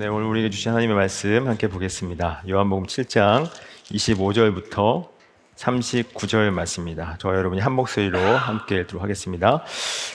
[0.00, 2.42] 네, 오늘 우리에게 주신 하나님의 말씀 함께 보겠습니다.
[2.48, 3.46] 요한복음 7장
[3.92, 5.08] 25절부터
[5.56, 7.16] 39절 말씀입니다.
[7.18, 9.62] 저와 여러분이 한 목소리로 함께 읽도록 하겠습니다.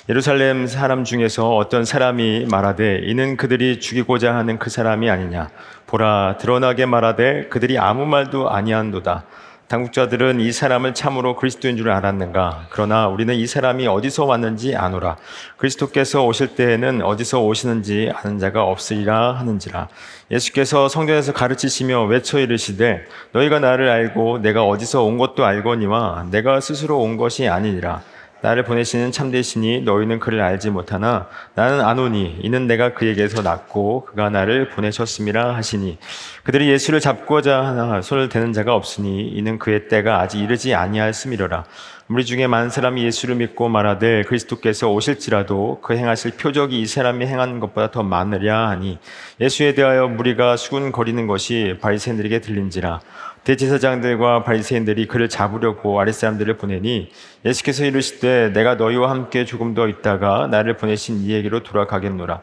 [0.10, 5.52] 예루살렘 사람 중에서 어떤 사람이 말하되 이는 그들이 죽이고자 하는 그 사람이 아니냐
[5.86, 9.26] 보라 드러나게 말하되 그들이 아무 말도 아니한도다
[9.68, 12.68] 당국자들은 이 사람을 참으로 그리스도인 줄 알았는가?
[12.70, 15.18] 그러나 우리는 이 사람이 어디서 왔는지 아노라.
[15.58, 19.88] 그리스도께서 오실 때에는 어디서 오시는지 아는 자가 없으리라 하는지라.
[20.30, 27.00] 예수께서 성전에서 가르치시며 외쳐 이르시되 너희가 나를 알고 내가 어디서 온 것도 알거니와 내가 스스로
[27.00, 28.04] 온 것이 아니니라.
[28.42, 34.70] 나를 보내시는 참되시니 너희는 그를 알지 못하나 나는 아노니 이는 내가 그에게서 낳고 그가 나를
[34.70, 35.98] 보내셨음이라 하시니
[36.44, 41.66] 그들이 예수를 잡고자 하나 손을 대는 자가 없으니 이는 그의 때가 아직 이르지 아니하였음이로라.
[42.08, 47.60] 우리 중에 많은 사람이 예수를 믿고 말하되 그리스도께서 오실지라도 그 행하실 표적이 이 사람이 행한
[47.60, 49.00] 것보다 더 많으랴 하니
[49.42, 53.02] 예수에 대하여 무리가 수군거리는 것이 바리새인들에게 들린지라
[53.46, 57.12] 대제사장들과 바리새인들이 그를 잡으려고 아랫사람들을 보내니
[57.46, 62.42] 예수께서 이르시되 내가 너희와 함께 조금 더 있다가 나를 보내신 이에게로 돌아가겠노라.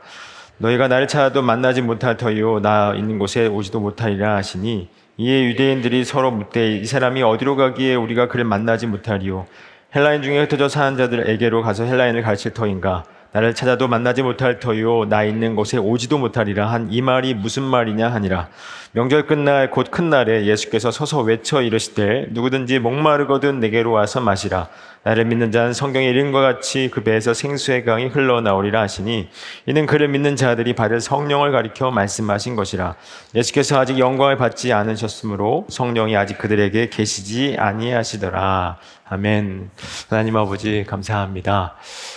[0.58, 6.30] 너희가 나를 찾아도 만나지 못할 터이요 나 있는 곳에 오지도 못하리라 하시니 이에 유대인들이 서로
[6.30, 9.46] 묻되 이 사람이 어디로 가기에 우리가 그를 만나지 못하리요?
[9.94, 15.24] 헬라인 중에 흩어져 사는 자들에게로 가서 헬라인을 가르칠 터인가 나를 찾아도 만나지 못할 터요 나
[15.24, 18.48] 있는 곳에 오지도 못하리라 한 이 말이 무슨 말이냐 하니라.
[18.92, 24.68] 명절 끝날 곧 큰 날에 예수께서 서서 외쳐 이르시되 누구든지 목마르거든 내게로 와서 마시라
[25.04, 29.28] 나를 믿는 자는 성경에 이른 것 같이 그 배에서 생수의 강이 흘러나오리라 하시니
[29.66, 32.94] 이는 그를 믿는 자들이 받을 성령을 가리켜 말씀하신 것이라.
[33.34, 38.78] 예수께서 아직 영광을 받지 않으셨으므로 성령이 아직 그들에게 계시지 아니하시더라.
[39.08, 39.70] 아멘.
[40.08, 41.74] 하나님 아버지 감사합니다.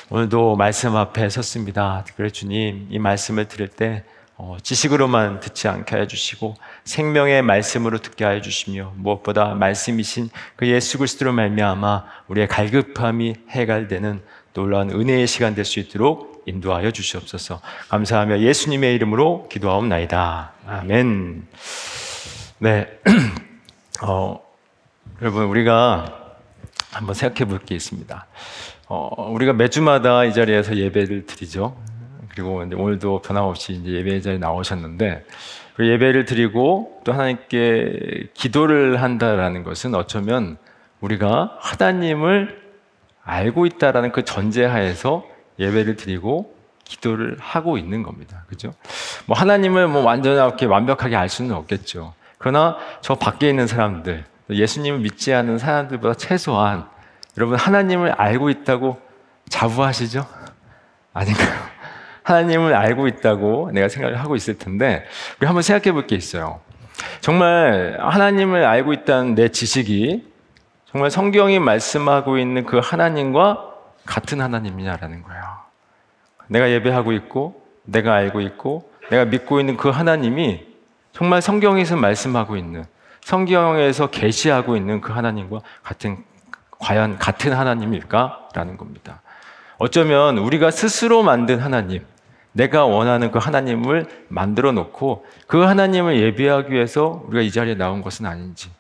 [0.10, 2.06] 오늘도 말씀 앞에 섰습니다.
[2.16, 4.15] 그래 주님 이 말씀을 들을 때 어,
[4.62, 12.48] 지식으로만 듣지 않게 해주시고 생명의 말씀으로 듣게 해주시며 무엇보다 말씀이신 그 예수 그리스도로 말미암아 우리의
[12.48, 14.22] 갈급함이 해갈되는
[14.54, 17.60] 놀라운 은혜의 시간 될 수 있도록 인도하여 주시옵소서.
[17.90, 20.52] 감사하며 예수님의 이름으로 기도하옵나이다.
[20.68, 21.48] 아멘.
[22.60, 22.88] 네,
[24.04, 24.40] 어,
[25.22, 26.36] 여러분 우리가
[26.92, 28.28] 한번 생각해 볼 게 있습니다.
[28.88, 31.76] 어, 우리가 매주마다 이 자리에서 예배를 드리죠.
[32.36, 35.26] 그리고 오늘도 변함없이 이제 예배 자리에 나오셨는데
[35.76, 40.58] 그 예배를 드리고 또 하나님께 기도를 한다라는 것은 어쩌면
[41.00, 42.62] 우리가 하나님을
[43.24, 45.26] 알고 있다라는 그 전제하에서
[45.60, 46.54] 예배를 드리고
[46.84, 48.44] 기도를 하고 있는 겁니다.
[48.48, 48.74] 그죠?
[49.26, 52.14] 뭐 하나님을 뭐 완전하게 완벽하게 알 수는 없겠죠.
[52.38, 56.86] 그러나 저 밖에 있는 사람들, 예수님을 믿지 않는 사람들보다 최소한
[57.38, 59.00] 여러분 하나님을 알고 있다고
[59.50, 60.26] 자부하시죠?
[61.14, 61.65] 아닌가요?
[62.26, 65.06] 하나님을 알고 있다고 내가 생각을 하고 있을 텐데
[65.40, 66.60] 우리 한번 생각해 볼 게 있어요.
[67.22, 70.26] 정말 하나님을 알고 있다는 내 지식이
[70.92, 73.74] 정말 성경이 말씀하고 있는 그 하나님과
[74.06, 75.44] 같은 하나님이냐라는 거예요.
[76.48, 80.66] 내가 예배하고 있고 내가 알고 있고 내가 믿고 있는 그 하나님이
[81.14, 82.86] 정말 성경에서 말씀하고 있는
[83.22, 86.24] 성경에서 계시하고 있는 그 하나님과 같은
[86.80, 89.22] 과연 같은 하나님일까라는 겁니다.
[89.78, 92.06] 어쩌면 우리가 스스로 만든 하나님,
[92.56, 98.26] 내가 원하는 그 하나님을 만들어 놓고 그 하나님을 예배하기 위해서 우리가 이 자리에 나온 것은
[98.26, 98.72] 아닌지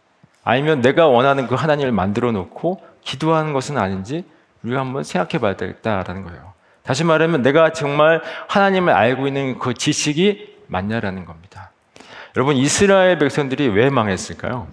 [0.45, 4.23] 아니면 내가 원하는 그 하나님을 만들어 놓고 기도하는 것은 아닌지
[4.63, 6.53] 우리가 한번 생각해 봐야 되겠다라는 거예요.
[6.83, 11.71] 다시 말하면 내가 정말 하나님을 알고 있는 그 지식이 맞냐라는 겁니다.
[12.37, 14.67] 여러분 이스라엘 백성들이 왜 망했을까요?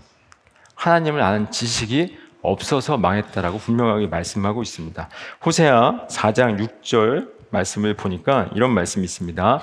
[0.77, 5.09] 하나님을 아는 지식이 없어서 망했다라고 분명하게 말씀하고 있습니다.
[5.45, 9.61] 호세아 4장 6절 말씀을 보니까 이런 말씀이 있습니다.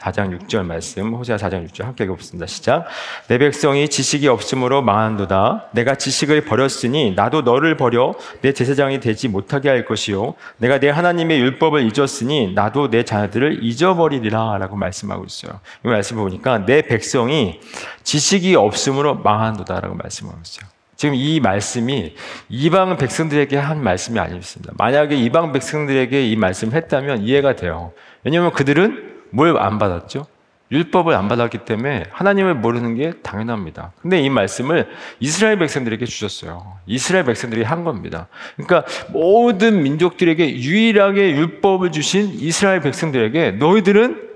[0.00, 2.46] 4장 6절 말씀, 호세아 4장 6절 함께 읽어보겠습니다.
[2.46, 2.86] 시작.
[3.28, 5.68] 내 백성이 지식이 없으므로 망한도다.
[5.72, 10.34] 내가 지식을 버렸으니 나도 너를 버려 내 제사장이 되지 못하게 할 것이요.
[10.56, 14.58] 내가 내 하나님의 율법을 잊었으니 나도 내 자녀들을 잊어버리리라.
[14.58, 15.60] 라고 말씀하고 있어요.
[15.84, 17.60] 이 말씀 보니까 내 백성이
[18.02, 19.80] 지식이 없으므로 망한도다.
[19.80, 20.75] 라고 말씀하고 있어요.
[20.96, 22.14] 지금 이 말씀이
[22.48, 24.72] 이방 백성들에게 한 말씀이 아니었습니다.
[24.78, 27.92] 만약에 이방 백성들에게 이 말씀을 했다면 이해가 돼요.
[28.24, 30.26] 왜냐하면 그들은 뭘 안 받았죠?
[30.72, 33.92] 율법을 안 받았기 때문에 하나님을 모르는 게 당연합니다.
[34.02, 34.88] 근데 이 말씀을
[35.20, 36.78] 이스라엘 백성들에게 주셨어요.
[36.86, 38.26] 이스라엘 백성들이 한 겁니다.
[38.56, 44.28] 그러니까 모든 민족들에게 유일하게 율법을 주신 이스라엘 백성들에게 너희들은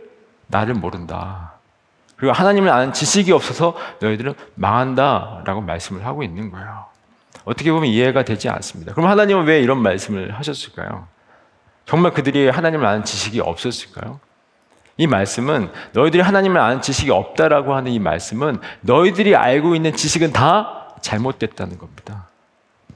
[0.46, 1.49] 나를 모른다.
[2.20, 6.84] 그리고 하나님을 아는 지식이 없어서 너희들은 망한다 라고 말씀을 하고 있는 거예요.
[7.46, 8.92] 어떻게 보면 이해가 되지 않습니다.
[8.92, 11.08] 그럼 하나님은 왜 이런 말씀을 하셨을까요?
[11.86, 14.20] 정말 그들이 하나님을 아는 지식이 없었을까요?
[14.98, 20.88] 이 말씀은 너희들이 하나님을 아는 지식이 없다라고 하는 이 말씀은 너희들이 알고 있는 지식은 다
[21.00, 22.26] 잘못됐다는 겁니다.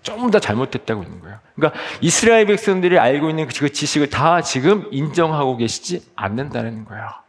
[0.02, 1.38] 좀더 잘못됐다고 있는 거예요.
[1.56, 7.23] 그러니까 이스라엘 백성들이 알고 있는 그 지식을 다 지금 인정하고 계시지 않는다는 거예요.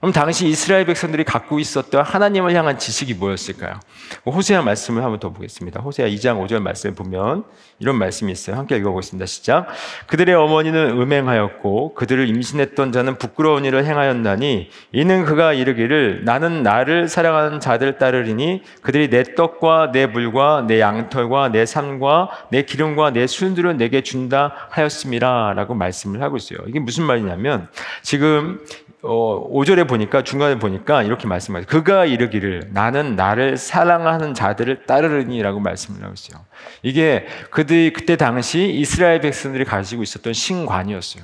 [0.00, 3.80] 그럼 당시 이스라엘 백성들이 갖고 있었던 하나님을 향한 지식이 뭐였을까요?
[4.26, 5.80] 호세아 말씀을 한번 더 보겠습니다.
[5.80, 7.42] 호세아 2장 5절 말씀을 보면
[7.80, 8.54] 이런 말씀이 있어요.
[8.54, 9.26] 함께 읽어보겠습니다.
[9.26, 9.66] 시작.
[10.06, 17.58] 그들의 어머니는 음행하였고 그들을 임신했던 자는 부끄러운 일을 행하였나니 이는 그가 이르기를 나는 나를 사랑하는
[17.58, 23.76] 자들 따르리니 그들이 내 떡과 내 물과 내 양털과 내 삶과 내 기름과 내 술들을
[23.76, 26.60] 내게 준다 하였음이라라고 말씀을 하고 있어요.
[26.68, 27.66] 이게 무슨 말이냐면
[28.02, 28.60] 지금
[29.02, 31.66] 어, 5절에 보니까 중간에 보니까 이렇게 말씀하죠.
[31.66, 36.44] 그가 이르기를 나는 나를 사랑하는 자들을 따르느니라고 말씀을 하고 있어요.
[36.82, 41.22] 이게 그들 그때 당시 이스라엘 백성들이 가지고 있었던 신관이었어요.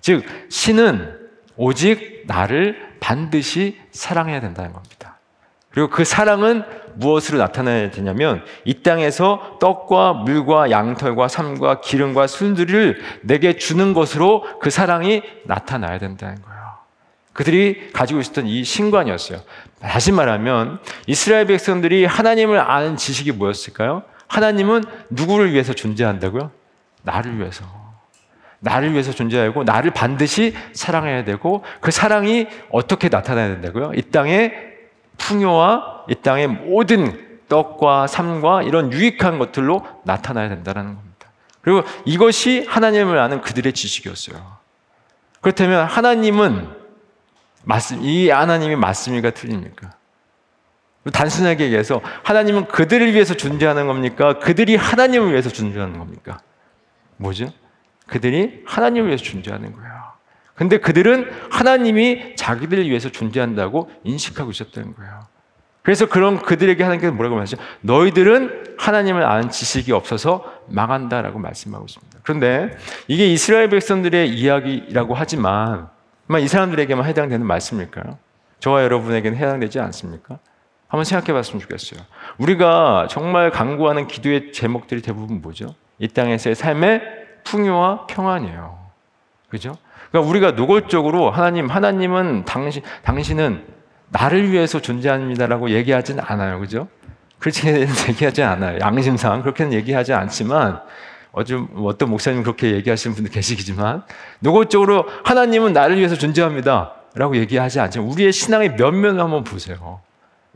[0.00, 1.24] 즉 신은
[1.56, 5.18] 오직 나를 반드시 사랑해야 된다는 겁니다.
[5.70, 6.64] 그리고 그 사랑은
[6.94, 14.70] 무엇으로 나타나야 되냐면 이 땅에서 떡과 물과 양털과 삶과 기름과 순들을 내게 주는 것으로 그
[14.70, 16.53] 사랑이 나타나야 된다는 거예요.
[17.34, 19.40] 그들이 가지고 있었던 이 신관이었어요.
[19.80, 24.04] 다시 말하면 이스라엘 백성들이 하나님을 아는 지식이 뭐였을까요?
[24.28, 26.50] 하나님은 누구를 위해서 존재한다고요?
[27.02, 27.64] 나를 위해서.
[28.60, 33.92] 나를 위해서 존재하고 나를 반드시 사랑해야 되고 그 사랑이 어떻게 나타나야 된다고요?
[33.94, 34.54] 이 땅의
[35.18, 41.28] 풍요와 이 땅의 모든 떡과 삶과 이런 유익한 것들로 나타나야 된다는 겁니다.
[41.60, 44.40] 그리고 이것이 하나님을 아는 그들의 지식이었어요.
[45.42, 46.83] 그렇다면 하나님은
[47.64, 49.30] 맞습, 이 하나님이 맞습니까?
[49.30, 49.92] 틀립니까?
[51.12, 54.38] 단순하게 얘기해서 하나님은 그들을 위해서 존재하는 겁니까?
[54.38, 56.38] 그들이 하나님을 위해서 존재하는 겁니까?
[57.16, 57.52] 뭐죠?
[58.06, 59.92] 그들이 하나님을 위해서 존재하는 거예요.
[60.54, 65.26] 근데 그들은 하나님이 자기들을 위해서 존재한다고 인식하고 있었다는 거예요.
[65.82, 67.58] 그래서 그런 그들에게 하나님께서 뭐라고 말하죠?
[67.82, 72.20] 너희들은 하나님을 아는 지식이 없어서 망한다라고 말씀하고 있습니다.
[72.22, 72.76] 그런데
[73.06, 75.88] 이게 이스라엘 백성들의 이야기라고 하지만
[76.40, 78.18] 이 사람들에게만 해당되는 말씀일까요?
[78.60, 80.38] 저와 여러분에게는 해당되지 않습니까?
[80.88, 82.00] 한번 생각해 봤으면 좋겠어요.
[82.38, 85.74] 우리가 정말 강구하는 기도의 제목들이 대부분 뭐죠?
[85.98, 87.02] 이 땅에서의 삶의
[87.44, 88.78] 풍요와 평안이에요.
[89.48, 89.76] 그죠?
[90.10, 93.66] 그러니까 우리가 노골적으로 하나님, 하나님은 당신, 당신은
[94.10, 96.60] 나를 위해서 존재합니다라고 얘기하진 않아요.
[96.60, 96.88] 그죠?
[97.38, 98.78] 그렇게 얘기하지 않아요.
[98.80, 100.80] 양심상 그렇게는 얘기하지 않지만
[101.34, 104.04] 어좀 어떤 목사님 그렇게 얘기하시는 분들 계시지만
[104.38, 110.00] 노골적으로 하나님은 나를 위해서 존재합니다라고 얘기하지 않지만 우리의 신앙의 면면을 한번 보세요.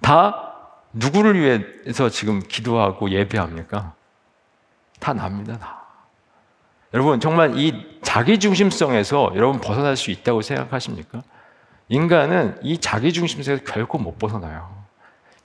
[0.01, 0.55] 다
[0.93, 3.95] 누구를 위해서 지금 기도하고 예배합니까?
[5.01, 5.59] 다 납니다.
[5.59, 5.83] 다.
[6.95, 11.23] 여러분 정말 이 자기 중심성에서 여러분 벗어날 수 있다고 생각하십니까?
[11.89, 14.78] 인간은 이 자기 중심성에서 결코 못 벗어나요.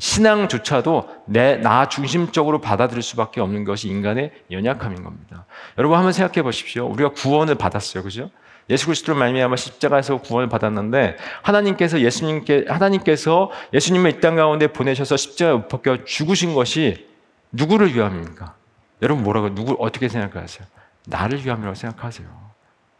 [0.03, 5.45] 신앙조차도 내, 나 중심적으로 받아들일 수밖에 없는 것이 인간의 연약함인 겁니다.
[5.77, 6.87] 여러분 한번 생각해 보십시오.
[6.87, 8.03] 우리가 구원을 받았어요.
[8.03, 8.29] 그죠?
[8.69, 15.69] 예수 그리스도로 말미암아 십자가에서 구원을 받았는데 하나님께서 예수님께 하나님께서 예수님을 이땅 가운데 보내셔서 십자가에 못
[15.69, 17.07] 박혀 죽으신 것이
[17.53, 18.55] 누구를 위함입니까?
[19.03, 20.67] 여러분 뭐라고 누구 어떻게 생각하세요?
[21.07, 22.27] 나를 위함이라고 생각하세요.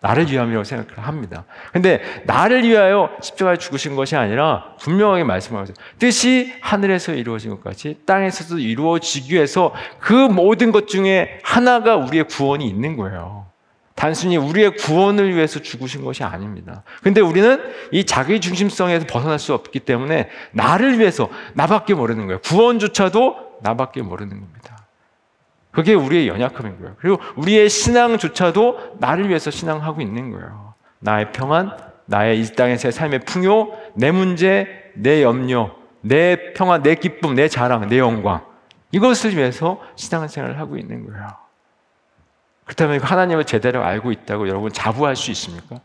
[0.03, 1.45] 나를 위함이라고 생각을 합니다.
[1.71, 5.75] 근데 나를 위하여 십자가에 죽으신 것이 아니라 분명하게 말씀하고 있어요.
[5.97, 12.67] 뜻이 하늘에서 이루어진 것 같이 땅에서도 이루어지기 위해서 그 모든 것 중에 하나가 우리의 구원이
[12.67, 13.45] 있는 거예요.
[13.95, 16.83] 단순히 우리의 구원을 위해서 죽으신 것이 아닙니다.
[17.01, 17.63] 근데 우리는
[17.93, 22.41] 이 자기 중심성에서 벗어날 수 없기 때문에 나를 위해서 나밖에 모르는 거예요.
[22.41, 24.72] 구원조차도 나밖에 모르는 겁니다.
[25.73, 26.95] 그게 우리의 연약함인 거예요.
[26.99, 30.75] 그리고 우리의 신앙조차도 나를 위해서 신앙하고 있는 거예요.
[30.99, 31.75] 나의 평안,
[32.05, 37.89] 나의 이 땅에서의 삶의 풍요, 내 문제, 내 염려, 내 평안, 내 기쁨, 내 자랑,
[37.89, 38.45] 내 영광.
[38.91, 41.27] 이것을 위해서 신앙생활을 하고 있는 거예요.
[42.65, 45.77] 그렇다면 하나님을 제대로 알고 있다고 여러분 자부할 수 있습니까?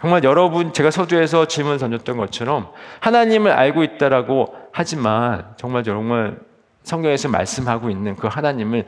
[0.00, 6.38] 정말 여러분 제가 서두에서 질문 던졌던 것처럼 하나님을 알고 있다라고 하지만 정말 정말
[6.84, 8.86] 성경에서 말씀하고 있는 그 하나님을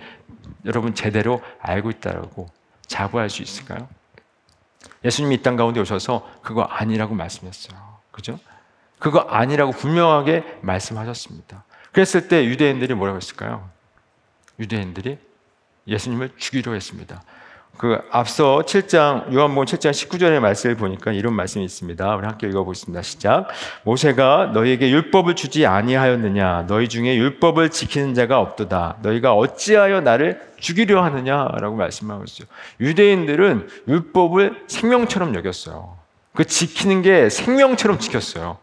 [0.64, 2.48] 여러분 제대로 알고 있다라고
[2.86, 3.88] 자부할 수 있을까요?
[5.04, 7.78] 예수님이 이 땅 가운데 오셔서 그거 아니라고 말씀했어요.
[8.10, 8.38] 그죠?
[8.98, 11.64] 그거 아니라고 분명하게 말씀하셨습니다.
[11.92, 13.68] 그랬을 때 유대인들이 뭐라고 했을까요?
[14.58, 15.18] 유대인들이
[15.86, 17.22] 예수님을 죽이려 했습니다.
[17.76, 22.16] 그 앞서 7장 요한복음 7장 19절의 말씀을 보니까 이런 말씀이 있습니다.
[22.16, 23.02] 우리 함께 읽어보겠습니다.
[23.02, 23.48] 시작.
[23.82, 26.66] 모세가 너희에게 율법을 주지 아니하였느냐?
[26.68, 28.98] 너희 중에 율법을 지키는 자가 없도다.
[29.02, 32.46] 너희가 어찌하여 나를 죽이려 하느냐라고 말씀하고 있어요.
[32.80, 35.96] 유대인들은 율법을 생명처럼 여겼어요.
[36.32, 38.58] 그 지키는 게 생명처럼 지켰어요.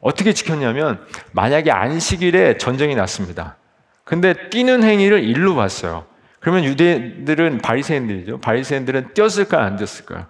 [0.00, 1.00] 어떻게 지켰냐면
[1.32, 3.56] 만약에 안식일에 전쟁이 났습니다.
[4.04, 6.04] 근데 뛰는 행위를 일로 봤어요.
[6.44, 8.38] 그러면 유대인들은 바리새인들이죠.
[8.40, 10.26] 바리새인들은 뛰었을까요, 안 뛰었을까요?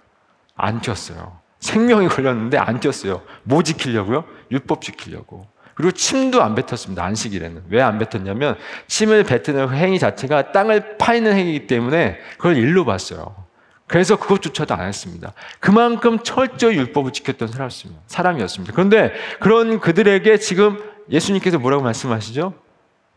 [0.55, 1.39] 안 뛰었어요.
[1.59, 3.21] 생명이 걸렸는데 안 뛰었어요.
[3.43, 4.23] 뭐 지키려고요?
[4.49, 5.45] 율법 지키려고.
[5.73, 7.03] 그리고 침도 안 뱉었습니다.
[7.03, 7.63] 안식일에는.
[7.69, 8.55] 왜 안 뱉었냐면
[8.87, 13.35] 침을 뱉는 행위 자체가 땅을 파이는 행위이기 때문에 그걸 일로 봤어요.
[13.85, 15.33] 그래서 그것조차도 안 했습니다.
[15.59, 17.49] 그만큼 철저히 율법을 지켰던
[18.07, 18.73] 사람이었습니다.
[18.73, 20.81] 그런데 그런 그들에게 지금
[21.11, 22.53] 예수님께서 뭐라고 말씀하시죠?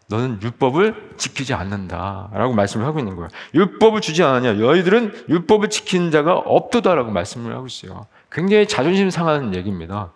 [0.08, 3.28] 너는 율법을 지키지 않는다라고 말씀을 하고 있는 거예요.
[3.54, 4.54] 율법을 주지 않았냐?
[4.54, 8.06] 너희들은 율법을 지키는 자가 없도다라고 말씀을 하고 있어요.
[8.32, 10.12] 굉장히 자존심 상하는 얘기입니다.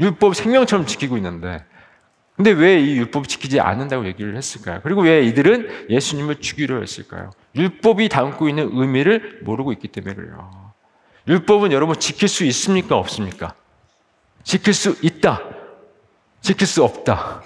[0.00, 1.64] 율법 생명처럼 지키고 있는데
[2.34, 4.80] 근데 왜 이 율법을 지키지 않는다고 얘기를 했을까요?
[4.82, 7.30] 그리고 왜 이들은 예수님을 죽이려 했을까요?
[7.54, 10.72] 율법이 담고 있는 의미를 모르고 있기 때문에 그래요.
[11.28, 12.96] 율법은 여러분 지킬 수 있습니까?
[12.96, 13.54] 없습니까?
[14.44, 15.42] 지킬 수 있다.
[16.40, 17.42] 지킬 수 없다.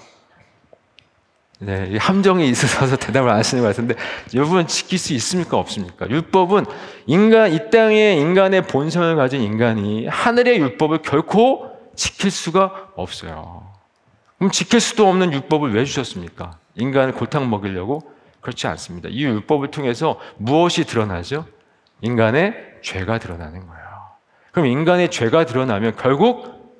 [1.63, 3.93] 네, 함정이 있어서 대답을 안 하시는 것 같은데
[4.33, 5.57] 여러분 지킬 수 있습니까?
[5.57, 6.09] 없습니까?
[6.09, 6.65] 율법은
[7.05, 13.71] 인간 이 땅에 인간의 본성을 가진 인간이 하늘의 율법을 결코 지킬 수가 없어요.
[14.39, 16.57] 그럼 지킬 수도 없는 율법을 왜 주셨습니까?
[16.73, 18.11] 인간을 골탕 먹이려고?
[18.41, 19.09] 그렇지 않습니다.
[19.11, 21.45] 이 율법을 통해서 무엇이 드러나죠?
[22.01, 23.85] 인간의 죄가 드러나는 거예요.
[24.51, 26.73] 그럼 인간의 죄가 드러나면 결국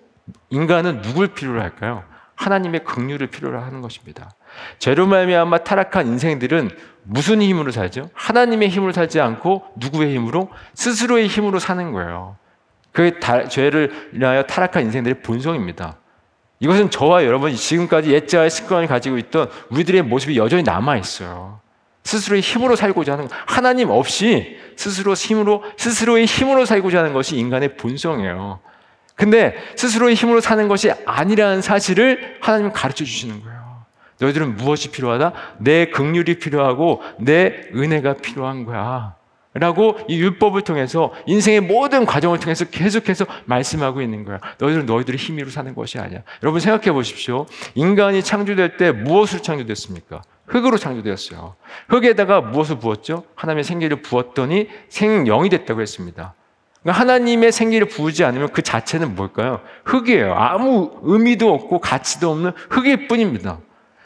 [0.50, 2.04] 인간은 누굴 필요로 할까요?
[2.34, 4.32] 하나님의 긍휼을 필요로 하는 것입니다.
[4.80, 6.70] 죄로 말미암아 타락한 인생들은
[7.04, 8.10] 무슨 힘으로 살죠?
[8.14, 10.50] 하나님의 힘으로 살지 않고 누구의 힘으로?
[10.76, 12.38] 스스로의 힘으로 사는 거예요.
[12.92, 15.98] 그 죄를 인하여 타락한 인생들의 본성입니다.
[16.60, 21.60] 이것은 저와 여러분이 지금까지 옛자의 습관을 가지고 있던 우리들의 모습이 여전히 남아 있어요.
[22.04, 28.60] 스스로의 힘으로 살고자 하는 하나님 없이 스스로 힘으로 스스로의 힘으로 살고자 하는 것이 인간의 본성이에요.
[29.16, 33.61] 근데 스스로의 힘으로 사는 것이 아니라는 사실을 하나님은 가르쳐 주시는 거예요.
[34.22, 35.34] 너희들은 무엇이 필요하다?
[35.58, 39.16] 내 긍휼이 필요하고 내 은혜가 필요한 거야.
[39.54, 44.40] 라고 이 율법을 통해서 인생의 모든 과정을 통해서 계속해서 말씀하고 있는 거야.
[44.60, 46.22] 너희들은 너희들의 힘으로 사는 것이 아니야.
[46.42, 47.48] 여러분 생각해 보십시오.
[47.76, 50.22] 인간이 창조될 때 무엇으로 창조됐습니까?
[50.46, 51.56] 흙으로 창조되었어요.
[51.90, 53.26] 흙에다가 무엇을 부었죠?
[53.36, 56.34] 하나님의 생기를 부었더니 생명이 됐다고 했습니다.
[56.82, 59.60] 그러니까 하나님의 생기를 부으지 않으면 그 자체는 뭘까요?
[59.84, 60.34] 흙이에요.
[60.34, 63.60] 아무 의미도 없고 가치도 없는 흙일 뿐입니다.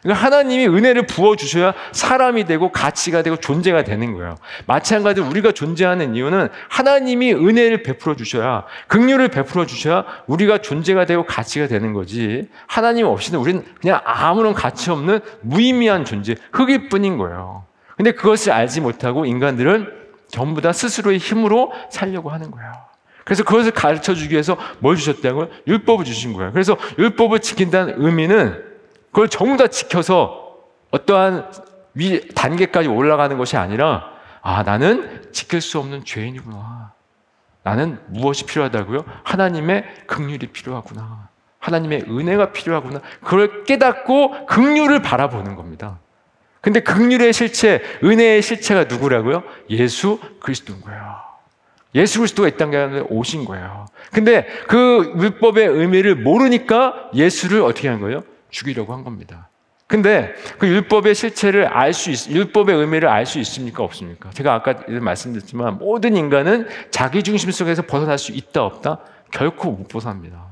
[0.06, 4.38] 그러니까 하나님이 은혜를 부어 주셔야 사람이 되고 가치가 되고 존재가 되는 거예요.
[4.68, 11.66] 마찬가지로 우리가 존재하는 이유는 하나님이 은혜를 베풀어 주셔야 긍휼을 베풀어 주셔야 우리가 존재가 되고 가치가
[11.66, 12.48] 되는 거지.
[12.68, 17.64] 하나님 없이는 우리는 그냥 아무런 가치 없는 무의미한 존재, 흙일 뿐인 거예요.
[17.98, 19.92] 근데 그것을 알지 못하고 인간들은
[20.28, 22.72] 전부 다 스스로의 힘으로 살려고 하는 거예요.
[23.24, 25.48] 그래서 그것을 가르쳐 주기 위해서 뭘 주셨다고요?
[25.66, 26.52] 율법을 주신 거예요.
[26.52, 28.65] 그래서 율법을 지킨다는 의미는
[29.16, 30.58] 그걸 전부 다 지켜서
[30.92, 31.50] 어떠한
[31.94, 36.92] 위 단계까지 올라가는 것이 아니라 아 나는 지킬 수 없는 죄인이구나.
[37.64, 39.06] 나는 무엇이 필요하다고요?
[39.24, 41.30] 하나님의 긍휼이 필요하구나.
[41.60, 43.00] 하나님의 은혜가 필요하구나.
[43.24, 46.00] 그걸 깨닫고 긍휼을 바라보는 겁니다.
[46.60, 49.44] 근데 긍휼의 실체, 은혜의 실체가 누구라고요?
[49.70, 51.16] 예수 그리스도인 거예요.
[51.96, 52.76] 예수 그리스도가 이 땅에
[53.08, 53.86] 오신 거예요.
[54.12, 58.24] 근데 그 율법의 의미를 모르니까 예수를 어떻게 한 거예요?
[58.56, 59.50] 죽이려고 한 겁니다.
[59.86, 63.84] 근데 그 율법의 실체를 알 수 있, 율법의 의미를 알 수 있습니까?
[63.84, 64.32] 없습니까?
[64.32, 69.00] 제가 아까 말씀드렸지만 모든 인간은 자기 중심 속에서 벗어날 수 있다, 없다?
[69.32, 70.44] 결코 못 벗어납니다.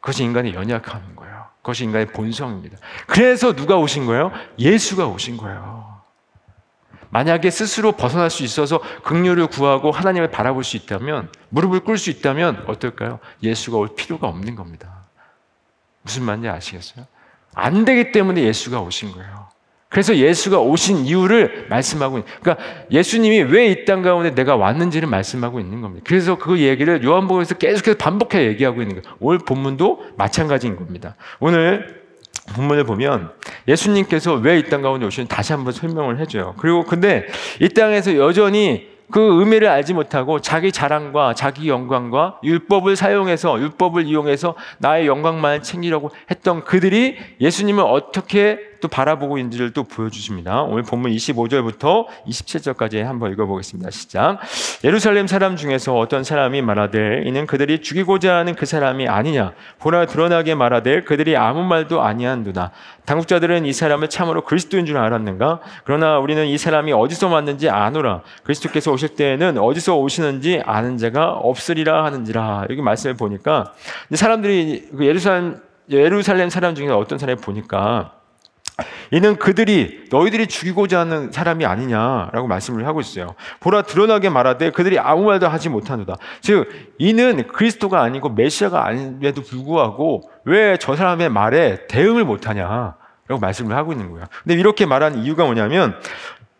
[0.00, 1.44] 그것이 인간의 연약함인 거예요.
[1.58, 2.78] 그것이 인간의 본성입니다.
[3.06, 4.32] 그래서 누가 오신 거예요?
[4.58, 6.00] 예수가 오신 거예요.
[7.10, 12.64] 만약에 스스로 벗어날 수 있어서 긍휼을 구하고 하나님을 바라볼 수 있다면, 무릎을 꿇을 수 있다면
[12.66, 13.20] 어떨까요?
[13.42, 15.03] 예수가 올 필요가 없는 겁니다.
[16.04, 17.06] 무슨 말인지 아시겠어요?
[17.54, 19.48] 안 되기 때문에 예수가 오신 거예요.
[19.88, 25.60] 그래서 예수가 오신 이유를 말씀하고 있는, 그러니까 예수님이 왜 이 땅 가운데 내가 왔는지를 말씀하고
[25.60, 26.04] 있는 겁니다.
[26.06, 29.16] 그래서 그 얘기를 요한복음에서 계속해서 반복해 얘기하고 있는 거예요.
[29.20, 31.14] 오늘 본문도 마찬가지인 겁니다.
[31.38, 32.02] 오늘
[32.56, 33.30] 본문을 보면
[33.68, 36.54] 예수님께서 왜 이 땅 가운데 오시는지 다시 한번 설명을 해줘요.
[36.58, 37.26] 그리고 근데
[37.60, 44.54] 이 땅에서 여전히 그 의미를 알지 못하고 자기 자랑과 자기 영광과 율법을 사용해서 율법을 이용해서
[44.78, 50.60] 나의 영광만 챙기려고 했던 그들이 예수님을 어떻게 또 바라보고 있는지를 또 보여주십니다.
[50.60, 53.90] 오늘 본문 25절부터 27절까지 한번 읽어보겠습니다.
[53.90, 54.40] 시작.
[54.84, 60.54] 예루살렘 사람 중에서 어떤 사람이 말하되 이는 그들이 죽이고자 하는 그 사람이 아니냐 보라 드러나게
[60.54, 62.72] 말하되 그들이 아무 말도 아니한도다.
[63.06, 65.60] 당국자들은 이 사람을 참으로 그리스도인 줄 알았는가?
[65.84, 68.20] 그러나 우리는 이 사람이 어디서 왔는지 아노라.
[68.42, 72.66] 그리스도께서 오실 때에는 어디서 오시는지 아는 자가 없으리라 하는지라.
[72.68, 73.72] 여기 말씀을 보니까
[74.12, 75.06] 사람들이 그
[75.90, 78.12] 예루살렘 사람 중에 어떤 사람이 보니까
[79.10, 83.34] 이는 그들이 너희들이 죽이고자 하는 사람이 아니냐라고 말씀을 하고 있어요.
[83.60, 86.16] 보라 드러나게 말하되 그들이 아무 말도 하지 못하노다.
[86.40, 86.68] 즉
[86.98, 92.94] 이는 그리스도가 아니고 메시아가 아님에도 불구하고 왜 저 사람의 말에 대응을 못하냐
[93.26, 94.26] 라고 말씀을 하고 있는 거예요.
[94.42, 95.94] 근데 이렇게 말하는 이유가 뭐냐면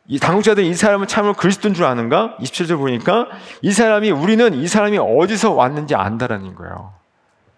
[0.06, 2.36] 이 당국자들 이 사람은 참으로 그리스도인 줄 아는가?
[2.40, 3.28] 27절 보니까
[3.62, 6.92] 이 사람이 우리는 이 사람이 어디서 왔는지 안다라는 거예요.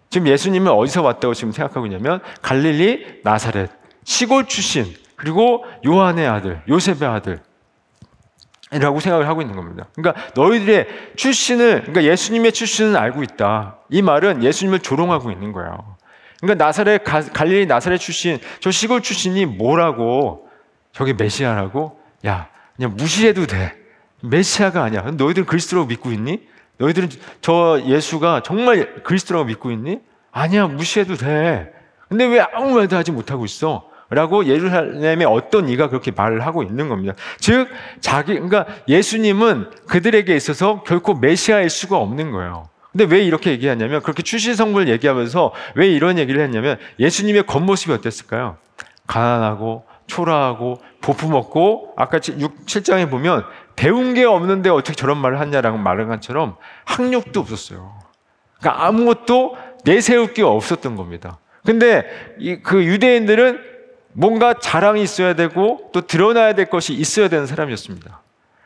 [0.09, 3.69] 지금 예수님은 어디서 왔다고 지금 생각하고 있냐면 갈릴리 나사렛
[4.07, 7.41] 시골 출신 그리고 요한의 아들 요셉의 아들
[8.71, 9.87] 이라고 생각을 하고 있는 겁니다.
[9.93, 10.87] 그러니까 너희들의
[11.17, 13.79] 출신을 그러니까 예수님의 출신은 알고 있다.
[13.89, 15.97] 이 말은 예수님을 조롱하고 있는 거예요.
[16.39, 20.47] 그러니까 나사렛 갈릴리 나사렛 출신 저 시골 출신이 뭐라고
[20.93, 22.47] 저게 메시아라고 야
[22.77, 23.75] 그냥 무시해도 돼.
[24.21, 25.01] 메시아가 아니야.
[25.01, 26.47] 너희들은 그리스도라고 믿고 있니?
[26.77, 27.09] 너희들은
[27.41, 29.99] 저 예수가 정말 그리스도라고 믿고 있니?
[30.31, 31.73] 아니야, 무시해도 돼.
[32.07, 33.86] 근데 왜 아무 말도 하지 못하고 있어?
[34.09, 37.13] 라고 예루살렘의 어떤 이가 그렇게 말을 하고 있는 겁니다.
[37.39, 37.67] 즉,
[37.99, 42.69] 자기, 그러니까 예수님은 그들에게 있어서 결코 메시아일 수가 없는 거예요.
[42.91, 48.57] 근데 왜 이렇게 얘기하냐면, 그렇게 출시성물 얘기하면서 왜 이런 얘기를 했냐면, 예수님의 겉모습이 어땠을까요?
[49.07, 53.43] 가난하고, 초라하고, 보품없고, 아까 6, 7장에 보면
[53.75, 57.99] 배운 게 없는데 어떻게 저런 말을 하냐라고 말한 것처럼 학력도 없었어요.
[58.59, 61.37] 그러니까 아무것도 내세울 게 없었던 겁니다.
[61.63, 62.05] 근데
[62.63, 63.76] 그 유대인들은
[64.17, 68.21] 뭔가 자랑이 있어야 되고 또 드러나야 될 것이 있어야 되는 사람이었습니다.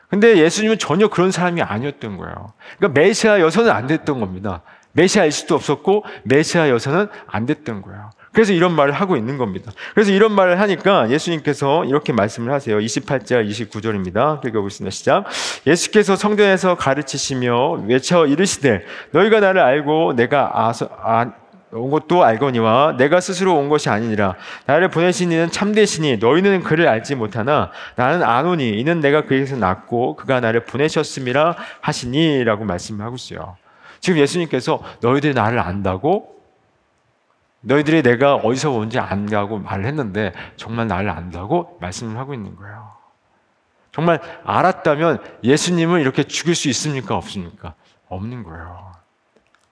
[0.08, 2.52] 근데 예수님은 전혀 그런 사람이 아니었던 거예요.
[2.78, 4.62] 그러니까 메시아 여서는 안 됐던 겁니다.
[4.92, 8.10] 메시아일 수도 없었고 메시아 여서는 안 됐던 거예요.
[8.32, 9.72] 그래서 이런 말을 하고 있는 겁니다.
[9.92, 12.78] 그래서 이런 말을 하니까 예수님께서 이렇게 말씀을 하세요.
[12.78, 14.46] 28절, 29절입니다.
[14.46, 14.90] 읽어보겠습니다.
[14.90, 15.24] 시작.
[15.66, 21.32] 예수께서 성전에서 가르치시며 외쳐 이르시되 너희가 나를 알고 내가 아서, 아,
[21.72, 24.36] 온 것도 알거니와 내가 스스로 온 것이 아니니라
[24.66, 30.40] 나를 보내신 이는 참되시니 너희는 그를 알지 못하나 나는 아노니 이는 내가 그에게서 낳고 그가
[30.40, 33.56] 나를 보내셨음이라 하시니라고 말씀하고 있어요.
[34.00, 36.32] 지금 예수님께서 너희들이 나를 안다고
[37.62, 42.92] 너희들이 내가 어디서 온지 안다고 말을 했는데 정말 나를 안다고 말씀을 하고 있는 거예요.
[43.92, 47.16] 정말 알았다면 예수님을 이렇게 죽일 수 있습니까?
[47.16, 47.74] 없습니까?
[48.08, 48.92] 없는 거예요.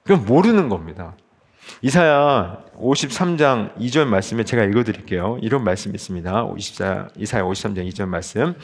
[0.05, 1.15] 그건 모르는 겁니다.
[1.83, 5.39] 이사야 53장 2절 말씀에 제가 읽어드릴게요.
[5.43, 6.45] 이런 말씀이 있습니다.
[6.45, 8.55] 54, 이사야 53장 2절 말씀.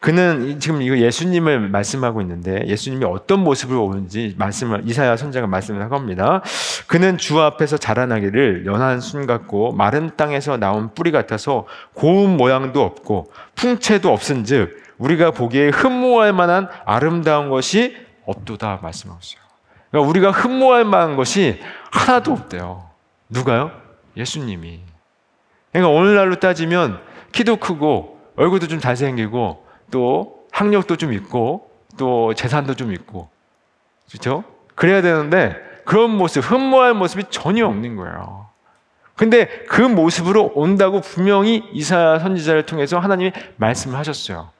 [0.00, 5.88] 그는 지금 이거 예수님을 말씀하고 있는데 예수님이 어떤 모습으로 오는지 말씀을 이사야 선자가 말씀을 한
[5.88, 6.42] 겁니다.
[6.86, 13.30] 그는 주 앞에서 자라나기를 연한 순 같고 마른 땅에서 나온 뿌리 같아서 고운 모양도 없고
[13.54, 19.48] 풍채도 없은즉 우리가 보기에 흠모할 만한 아름다운 것이 없도다 말씀하고 있어요.
[19.90, 22.88] 그러니까 우리가 흠모할 만한 것이 하나도 없대요.
[23.28, 23.70] 누가요?
[24.16, 24.80] 예수님이.
[25.72, 27.00] 그러니까 오늘날로 따지면
[27.32, 33.28] 키도 크고 얼굴도 좀 잘생기고 또 학력도 좀 있고 또 재산도 좀 있고
[34.08, 34.44] 그렇죠?
[34.74, 38.48] 그래야 되는데 그런 모습, 흠모할 모습이 전혀 없는 거예요.
[39.16, 44.50] 근데 그 모습으로 온다고 분명히 이사 선지자를 통해서 하나님이 말씀을 하셨어요.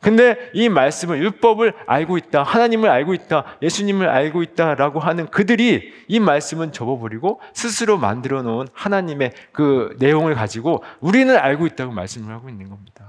[0.00, 6.20] 근데 이 말씀을 율법을 알고 있다, 하나님을 알고 있다, 예수님을 알고 있다라고 하는 그들이 이
[6.20, 12.68] 말씀은 접어버리고 스스로 만들어 놓은 하나님의 그 내용을 가지고 우리는 알고 있다고 말씀을 하고 있는
[12.68, 13.08] 겁니다.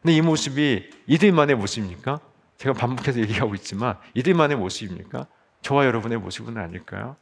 [0.00, 2.20] 근데 이 모습이 이들만의 모습입니까?
[2.56, 5.26] 제가 반복해서 얘기하고 있지만 이들만의 모습입니까?
[5.62, 7.16] 저와 여러분의 모습은 아닐까요?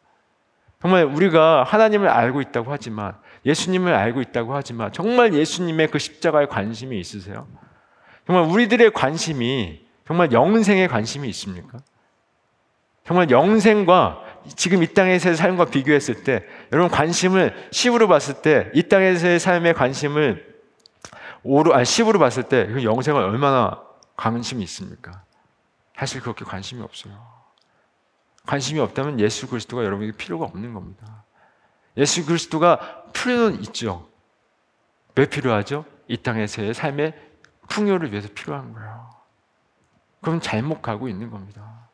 [0.81, 3.15] 정말 우리가 하나님을 알고 있다고 하지만
[3.47, 7.49] 예수님을 알고 있다고 하지만 정말 예수님의 그 십자가에 관심이 있으세요?
[8.29, 11.79] 정말 우리들의 관심이 정말 영생에 관심이 있습니까?
[13.07, 14.23] 정말 영생과
[14.55, 20.47] 지금 이 땅에서의 삶과 비교했을 때 여러분 관심을 10으로 봤을 때 이 땅에서의 삶의 관심을
[21.43, 23.83] 5로 아니 10으로 봤을 때그 영생을 얼마나
[24.15, 25.23] 관심이 있습니까?
[25.97, 27.15] 사실 그렇게 관심이 없어요.
[28.45, 31.25] 관심이 없다면 예수 그리스도가 여러분에게 필요가 없는 겁니다.
[31.97, 34.07] 예수 그리스도가 필요는 있죠.
[35.17, 35.87] 왜 필요하죠?
[36.09, 37.28] 이 땅에서의 삶의
[37.69, 39.11] 풍요를 위해서 필요한 거예요.
[40.21, 41.89] 그럼 잘못 가고 있는 겁니다.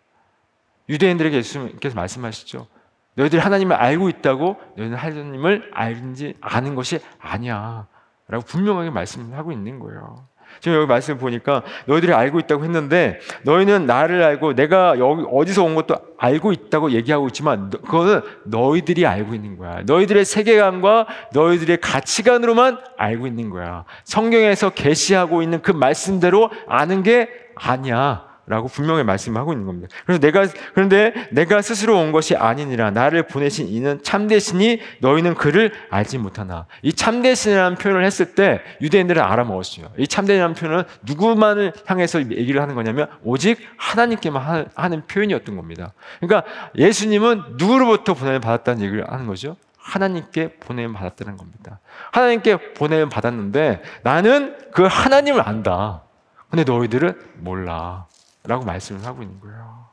[0.89, 2.67] 유대인들에게 예수님께서 말씀하시죠.
[3.15, 7.87] 너희들이 하나님을 알고 있다고 너희는 하나님을 알지 아는 것이 아니야.
[8.27, 10.27] 라고 분명하게 말씀을 하고 있는 거예요.
[10.65, 15.75] 지금 여기 말씀 보니까 너희들이 알고 있다고 했는데 너희는 나를 알고 내가 여기 어디서 온
[15.75, 19.83] 것도 알고 있다고 얘기하고 있지만 너- 그거는 너희들이 알고 있는 거야.
[19.85, 23.85] 너희들의 세계관과 너희들의 가치관으로만 알고 있는 거야.
[24.05, 28.25] 성경에서 계시하고 있는 그 말씀대로 아는 게 아니야.
[28.47, 29.89] 라고 분명히 말씀하고 있는 겁니다.
[30.05, 36.19] 그래서 내가 그런데 내가 스스로 온 것이 아니니라 나를 보내신 이는 참되시니 너희는 그를 알지
[36.19, 39.87] 못하나 이 참되신이라는 표현을 했을 때 유대인들은 알아먹었어요.
[39.99, 45.93] 이 참되라는 표현은 누구만을 향해서 얘기를 하는 거냐면 오직 하나님께만 하- 하는 표현이었던 겁니다.
[46.21, 49.57] 그러니까 예수님은 누구로부터 보냄을 받았다는 얘기를 하는 거죠.
[49.79, 51.79] 하나님께 보냄을 받았다는 겁니다.
[52.13, 56.03] 하나님께 보냄을 받았는데 나는 그 하나님을 안다.
[56.51, 58.07] 근데 너희들은 몰라.
[58.45, 59.87] 라고 말씀을 하고 있는 거예요.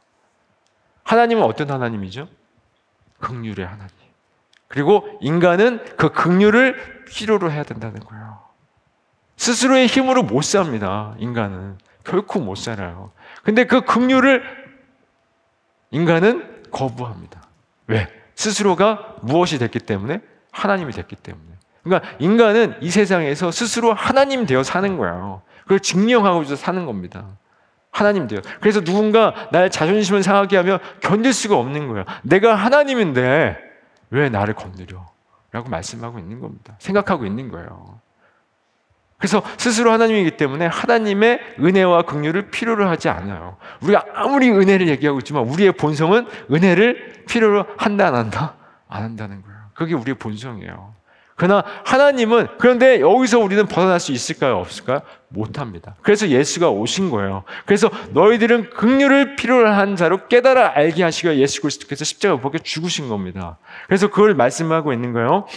[1.03, 2.27] 하나님은 어떤 하나님이죠?
[3.19, 3.89] 극률의 하나님.
[4.67, 8.39] 그리고 인간은 그 극률을 필요로 해야 된다는 거예요.
[9.37, 11.15] 스스로의 힘으로 못 삽니다.
[11.17, 13.11] 인간은 결코 못 살아요.
[13.43, 14.43] 근데 그 극률을
[15.91, 17.41] 인간은 거부합니다.
[17.87, 18.07] 왜?
[18.35, 21.51] 스스로가 무엇이 됐기 때문에 하나님이 됐기 때문에.
[21.83, 25.41] 그러니까 인간은 이 세상에서 스스로 하나님 되어 사는 거예요.
[25.63, 27.27] 그걸 증명하고자 사는 겁니다.
[27.91, 28.39] 하나님 돼요.
[28.61, 32.05] 그래서 누군가 나의 자존심을 상하게 하면 견딜 수가 없는 거예요.
[32.23, 33.57] 내가 하나님인데
[34.09, 35.05] 왜 나를 건드려?
[35.51, 36.75] 라고 말씀하고 있는 겁니다.
[36.79, 37.99] 생각하고 있는 거예요.
[39.17, 43.57] 그래서 스스로 하나님이기 때문에 하나님의 은혜와 긍휼을 필요로 하지 않아요.
[43.81, 48.55] 우리가 아무리 은혜를 얘기하고 있지만 우리의 본성은 은혜를 필요로 한다 안 한다?
[48.87, 49.57] 안 한다는 거예요.
[49.75, 50.95] 그게 우리의 본성이에요.
[51.41, 54.57] 그러나 하나님은 그런데 여기서 우리는 벗어날 수 있을까요?
[54.57, 55.01] 없을까요?
[55.29, 55.95] 못합니다.
[56.03, 57.45] 그래서 예수가 오신 거예요.
[57.65, 63.09] 그래서 너희들은 긍휼을 필요로 한 자로 깨달아 알게 하시고 예수 그리스도께서 십자가 못 박혀 죽으신
[63.09, 63.57] 겁니다.
[63.87, 65.47] 그래서 그걸 말씀하고 있는 거예요.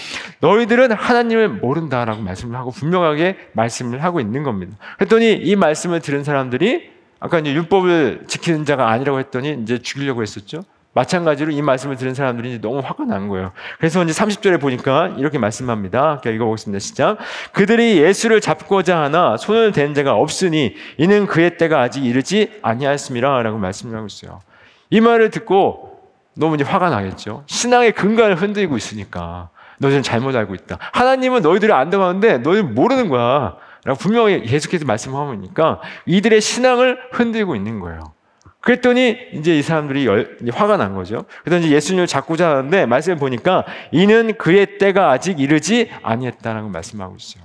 [0.41, 4.79] 너희들은 하나님을 모른다라고 말씀을 하고 분명하게 말씀을 하고 있는 겁니다.
[4.97, 10.63] 그랬더니 이 말씀을 들은 사람들이 아까 이제 율법을 지키는 자가 아니라고 했더니 이제 죽이려고 했었죠.
[10.95, 13.53] 마찬가지로 이 말씀을 들은 사람들이 이제 너무 화가 난 거예요.
[13.79, 16.23] 그래서 이제 30절에 보니까 이렇게 말씀합니다.
[16.25, 16.79] 읽어보겠습니다.
[16.79, 17.19] 시작.
[17.53, 23.43] 그들이 예수를 잡고자 하나 손을 댄 자가 없으니 이는 그의 때가 아직 이르지 아니하였습니다.
[23.43, 24.41] 라고 말씀을 하고 있어요.
[24.91, 26.01] 이 말을 듣고
[26.37, 27.43] 너무 이제 화가 나겠죠.
[27.47, 29.51] 신앙의 근간을 흔들고 있으니까.
[29.79, 30.79] 너희들은 잘못 알고 있다.
[30.93, 33.57] 하나님은 너희들을 안다고 하는데 너희들 모르는 거야.
[33.85, 38.14] 라고 분명히 계속해서 말씀하니까 이들의 신앙을 흔들고 있는 거예요.
[38.65, 41.27] 그랬더니 이제 이 사람들이 열, 화가 난 거죠.
[41.45, 47.45] 그래서 이제 예수님을 잡고자 하는데 말씀을 보니까 이는 그의 때가 아직 이르지 아니했다라고 말씀하고 있어요.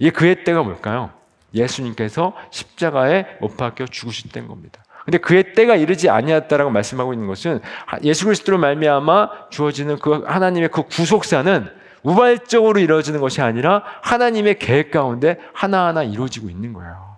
[0.00, 1.10] 이 그의 때가 뭘까요?
[1.54, 4.82] 예수님께서 십자가에 못 박혀 죽으실 때인 겁니다.
[5.04, 7.60] 근데 그의 때가 이르지 아니었다라고 말씀하고 있는 것은
[8.02, 11.68] 예수 그리스도로 말미암아 주어지는 그 하나님의 그 구속사는
[12.02, 17.13] 우발적으로 이루어지는 것이 아니라 하나님의 계획 가운데 하나하나 이루어지고 있는 거예요.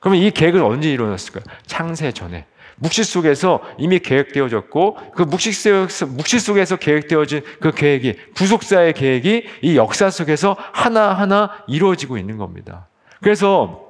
[0.00, 1.44] 그러면 이 계획은 언제 이루어졌을까요?
[1.66, 2.46] 창세 전에.
[2.76, 9.76] 묵시 속에서 이미 계획되어졌고 그 묵시 속에서, 묵시 속에서 계획되어진 그 계획이 구속사의 계획이 이
[9.76, 12.86] 역사 속에서 하나하나 이루어지고 있는 겁니다.
[13.20, 13.88] 그래서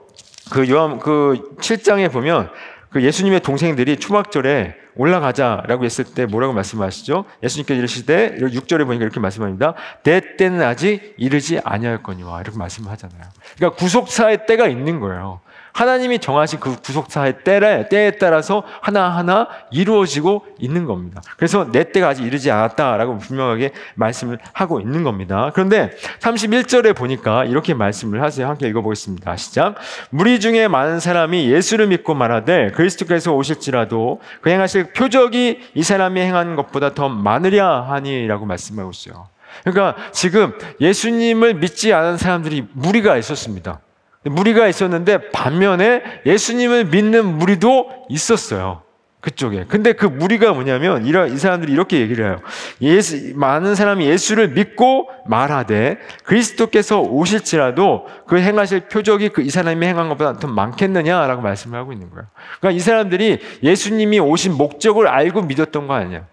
[0.51, 2.51] 그 요한 그 7장에 보면
[2.89, 7.27] 그 예수님의 동생들이 초막절에 올라가자라고 했을 때 뭐라고 말씀하시죠?
[7.43, 9.75] 예수님께서 이르시되 6절에 보니까 이렇게 말씀합니다.
[10.03, 13.21] 내 때는 아직 이르지 아니하였거니와 이렇게 말씀하잖아요.
[13.57, 15.41] 그러니까 구속사의 때가 있는 거예요.
[15.73, 21.23] 하나님이 정하신 그 구속사의 때에, 때에 따라서 하나하나 이루어지고 있는 겁니다.
[21.37, 25.51] 그래서 내 때가 아직 이르지 않았다라고 분명하게 말씀을 하고 있는 겁니다.
[25.55, 28.49] 그런데 31절에 보니까 이렇게 말씀을 하세요.
[28.49, 29.37] 함께 읽어보겠습니다.
[29.37, 29.77] 시작.
[30.11, 36.57] 무리 중에 많은 사람이 예수를 믿고 말하되 그리스도께서 오실지라도 그 행하실 표적이 이 사람이 행한
[36.57, 39.29] 것보다 더 많으랴 하니라고 말씀하고 있어요.
[39.65, 43.81] 그러니까 지금 예수님을 믿지 않은 사람들이 무리가 있었습니다.
[44.29, 48.83] 무리가 있었는데 반면에 예수님을 믿는 무리도 있었어요.
[49.21, 49.65] 그쪽에.
[49.67, 52.39] 근데 그 무리가 뭐냐면 이런 이 사람들이 이렇게 얘기를 해요.
[52.81, 60.09] 예수 많은 사람이 예수를 믿고 말하되 그리스도께서 오실지라도 그 행하실 표적이 그 이 사람이 행한
[60.09, 62.27] 것보다 더 많겠느냐라고 말씀을 하고 있는 거예요.
[62.61, 66.25] 그러니까 이 사람들이 예수님이 오신 목적을 알고 믿었던 거 아니에요.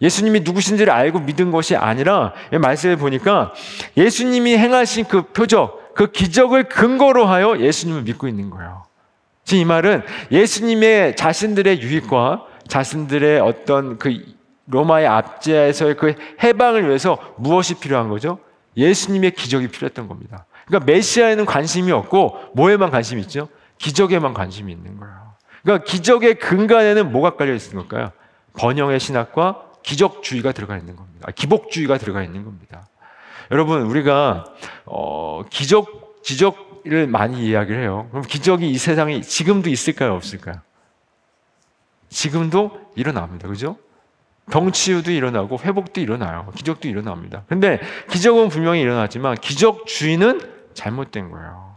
[0.00, 3.52] 예수님이 누구신지를 알고 믿은 것이 아니라 말씀을 보니까
[3.98, 8.84] 예수님이 행하신 그 표적 그 기적을 근거로 하여 예수님을 믿고 있는 거예요.
[9.44, 14.24] 지금 이 말은 예수님의 자신들의 유익과 자신들의 어떤 그
[14.66, 18.38] 로마의 압제에서의 그 해방을 위해서 무엇이 필요한 거죠?
[18.76, 20.46] 예수님의 기적이 필요했던 겁니다.
[20.66, 23.48] 그러니까 메시아에는 관심이 없고 뭐에만 관심이 있죠?
[23.78, 25.34] 기적에만 관심이 있는 거예요.
[25.62, 28.12] 그러니까 기적의 근간에는 뭐가 깔려 있는 걸까요?
[28.56, 31.30] 번영의 신학과 기적주의가 들어가 있는 겁니다.
[31.34, 32.86] 기복주의가 들어가 있는 겁니다.
[33.50, 34.44] 여러분 우리가
[34.86, 38.06] 어, 기적 지적을 많이 이야기를 해요.
[38.10, 40.56] 그럼 기적이 이 세상에 지금도 있을까요, 없을까요?
[42.08, 43.48] 지금도 일어납니다.
[43.48, 43.76] 그죠?
[44.50, 46.50] 병치유도 일어나고 회복도 일어나요.
[46.54, 47.44] 기적도 일어납니다.
[47.48, 50.40] 근데 기적은 분명히 일어나지만 기적 주인은
[50.74, 51.76] 잘못된 거예요.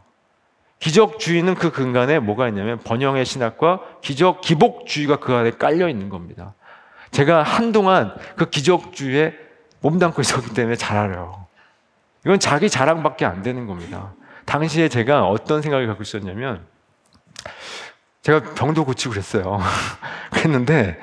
[0.79, 6.55] 기적 주의는 그 근간에 뭐가 있냐면 번영의 신학과 기적 기복주의가 그 안에 깔려 있는 겁니다.
[7.11, 9.33] 제가 한동안 그 기적주의에
[9.79, 11.45] 몸담고 있었기 때문에 잘 알아요.
[12.25, 14.13] 이건 자기 자랑밖에 안 되는 겁니다.
[14.45, 16.65] 당시에 제가 어떤 생각을 갖고 있었냐면
[18.21, 19.59] 제가 병도 고치고 그랬어요.
[20.31, 20.99] 그랬는데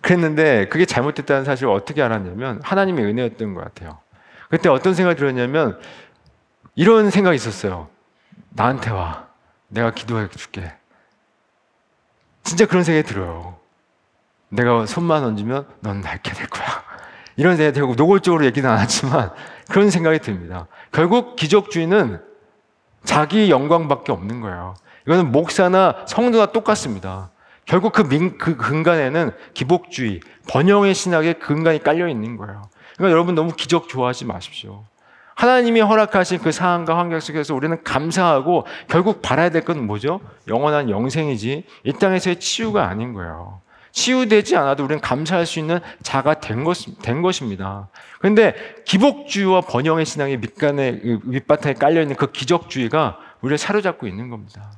[0.00, 3.98] 그랬는데 그게 잘못됐다는 사실을 어떻게 알았냐면 하나님의 은혜였던 것 같아요.
[4.48, 5.78] 그때 어떤 생각이 들었냐면
[6.74, 7.88] 이런 생각이 있었어요.
[8.50, 9.28] 나한테 와.
[9.68, 10.72] 내가 기도해 줄게.
[12.42, 13.58] 진짜 그런 생각이 들어요.
[14.48, 16.87] 내가 손만 얹으면 넌 낫게 될 거야.
[17.38, 19.30] 이런 생각이 들고 노골적으로 얘기는 안 하지만
[19.70, 20.66] 그런 생각이 듭니다.
[20.92, 22.20] 결국 기적주의는
[23.04, 24.74] 자기 영광밖에 없는 거예요.
[25.06, 27.30] 이거는 목사나 성도나 똑같습니다.
[27.64, 32.62] 결국 그, 민, 그 근간에는 기복주의, 번영의 신학의 근간이 깔려 있는 거예요.
[32.96, 34.84] 그러니까 여러분 너무 기적 좋아하지 마십시오.
[35.36, 40.20] 하나님이 허락하신 그 상황과 환경 속에서 우리는 감사하고 결국 바라야 될 건 뭐죠?
[40.48, 43.60] 영원한 영생이지 이 땅에서의 치유가 아닌 거예요.
[43.98, 47.88] 치유되지 않아도 우리는 감사할 수 있는 자가 된, 것, 된 것입니다.
[48.20, 54.70] 그런데 기복주의와 번영의 신앙의 밑간에, 그 밑바탕에 깔려있는 그 기적주의가 우리를 사로잡고 있는 겁니다.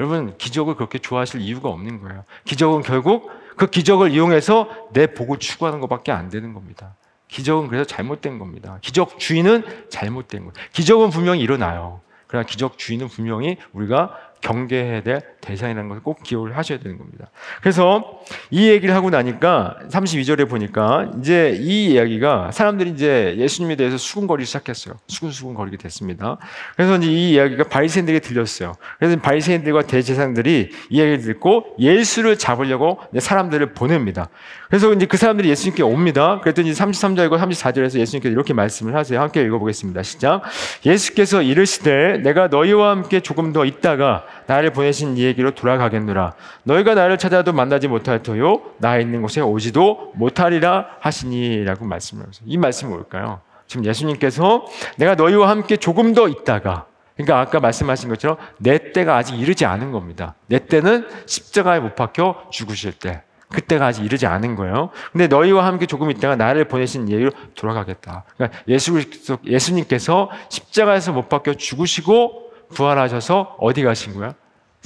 [0.00, 2.24] 여러분, 기적을 그렇게 좋아하실 이유가 없는 거예요.
[2.44, 6.96] 기적은 결국 그 기적을 이용해서 내 복을 추구하는 것밖에 안 되는 겁니다.
[7.28, 8.78] 기적은 그래서 잘못된 겁니다.
[8.82, 10.52] 기적 주인은 잘못된 거예요.
[10.72, 12.00] 기적은 분명히 일어나요.
[12.26, 17.30] 그러나 기적 주인은 분명히 우리가 경계해야 될 대상이라는 것을 꼭 기억을 하셔야 되는 겁니다.
[17.60, 24.46] 그래서 이 얘기를 하고 나니까 32절에 보니까 이제 이 이야기가 사람들이 이제 예수님에 대해서 수군거리기
[24.46, 24.96] 시작했어요.
[25.06, 26.38] 수군수군거리게 됐습니다.
[26.74, 28.74] 그래서 이제 이 이야기가 바리새인들에게 들렸어요.
[28.98, 34.28] 그래서 바리새인들과 대제사장들이 이 이야기를 듣고 예수를 잡으려고 사람들을 보냅니다.
[34.68, 36.40] 그래서 이제 그 사람들이 예수님께 옵니다.
[36.40, 39.20] 그랬더니 33절과 34절에서 예수님께서 이렇게 말씀을 하세요.
[39.20, 40.02] 함께 읽어보겠습니다.
[40.02, 40.42] 시작.
[40.84, 46.32] 예수께서 이르시되 내가 너희와 함께 조금 더 있다가 나를 보내신 이에 게로 돌아가겠노라.
[46.64, 48.62] 너희가 나를 찾아도 만나지 못할 터요.
[48.78, 52.44] 나 있는 곳에 오지도 못하리라 하시니라고 말씀을 하세요.
[52.44, 53.40] 이 말씀이 뭘까요?
[53.68, 59.38] 지금 예수님께서 내가 너희와 함께 조금 더 있다가 그러니까 아까 말씀하신 것처럼 내 때가 아직
[59.38, 60.34] 이르지 않은 겁니다.
[60.46, 63.22] 내 때는 십자가에 못 박혀 죽으실 때.
[63.48, 64.90] 그때가 아직 이르지 않은 거예요.
[65.12, 68.24] 근데 너희와 함께 조금 있다가 나를 보내신 예로 돌아가겠다.
[68.36, 69.00] 그러니까 예수,
[69.44, 74.34] 예수님께서 십자가에서 못 박혀 죽으시고 부활하셔서 어디 가신 거야?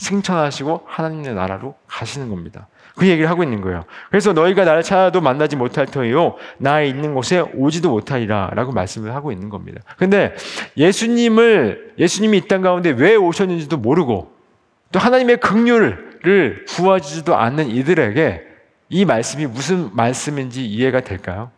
[0.00, 2.68] 승천하시고 하나님의 나라로 가시는 겁니다.
[2.96, 3.84] 그 얘기를 하고 있는 거예요.
[4.10, 6.36] 그래서 너희가 나를 찾아도 만나지 못할 터이요.
[6.58, 8.50] 나에 있는 곳에 오지도 못하리라.
[8.54, 9.80] 라고 말씀을 하고 있는 겁니다.
[9.96, 10.34] 근데
[10.76, 14.32] 예수님을, 예수님이 이 땅 가운데 왜 오셨는지도 모르고
[14.92, 18.42] 또 하나님의 긍휼을 구하지도 않는 이들에게
[18.88, 21.50] 이 말씀이 무슨 말씀인지 이해가 될까요?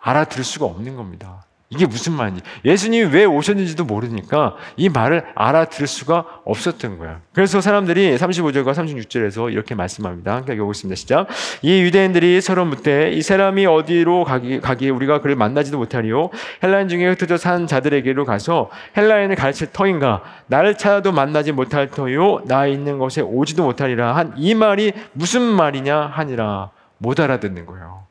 [0.00, 1.44] 알아들을 수가 없는 겁니다.
[1.72, 2.42] 이게 무슨 말인지.
[2.64, 7.20] 예수님이 왜 오셨는지도 모르니까 이 말을 알아들을 수가 없었던 거야.
[7.32, 10.34] 그래서 사람들이 35절과 36절에서 이렇게 말씀합니다.
[10.34, 10.96] 함께 읽어보겠습니다.
[10.96, 11.28] 시작.
[11.62, 16.30] 이 유대인들이 서로 묻되 이 사람이 어디로 가기, 가기에 우리가 그를 만나지도 못하리요.
[16.64, 20.24] 헬라인 중에 흩어져 산 자들에게로 가서 헬라인을 가르칠 터인가.
[20.48, 22.42] 나를 찾아도 만나지 못할 터요.
[22.46, 24.16] 나 있는 곳에 오지도 못하리라.
[24.16, 26.70] 한 이 말이 무슨 말이냐 하니라.
[26.98, 28.04] 못 알아듣는 거예요.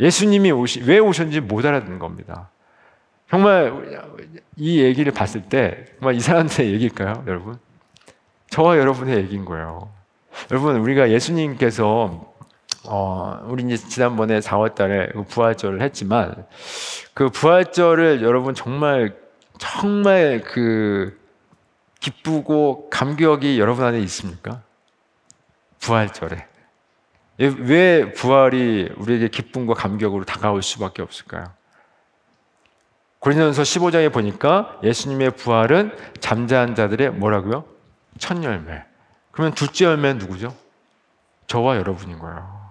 [0.00, 2.48] 예수님이 오시, 왜 오셨는지 못 알아듣는 겁니다.
[3.30, 4.08] 정말
[4.56, 7.58] 이 얘기를 봤을 때 정말 이 사람들의 얘기일까요, 여러분?
[8.50, 9.90] 저와 여러분의 얘기인 거예요.
[10.50, 12.34] 여러분, 우리가 예수님께서
[12.88, 16.46] 어, 우리 이제 지난번에 4월달에 그 부활절을 했지만
[17.14, 19.16] 그 부활절을 여러분 정말
[19.58, 21.18] 정말 그
[21.98, 24.62] 기쁘고 감격이 여러분 안에 있습니까?
[25.80, 26.46] 부활절에
[27.38, 31.44] 왜 부활이 우리에게 기쁨과 감격으로 다가올 수밖에 없을까요?
[33.26, 37.64] 고린도전서 15장에 보니까 예수님의 부활은 잠자한 자들의 뭐라고요?
[38.18, 38.84] 첫 열매.
[39.32, 40.54] 그러면 둘째 열매는 누구죠?
[41.48, 42.70] 저와 여러분인 거예요.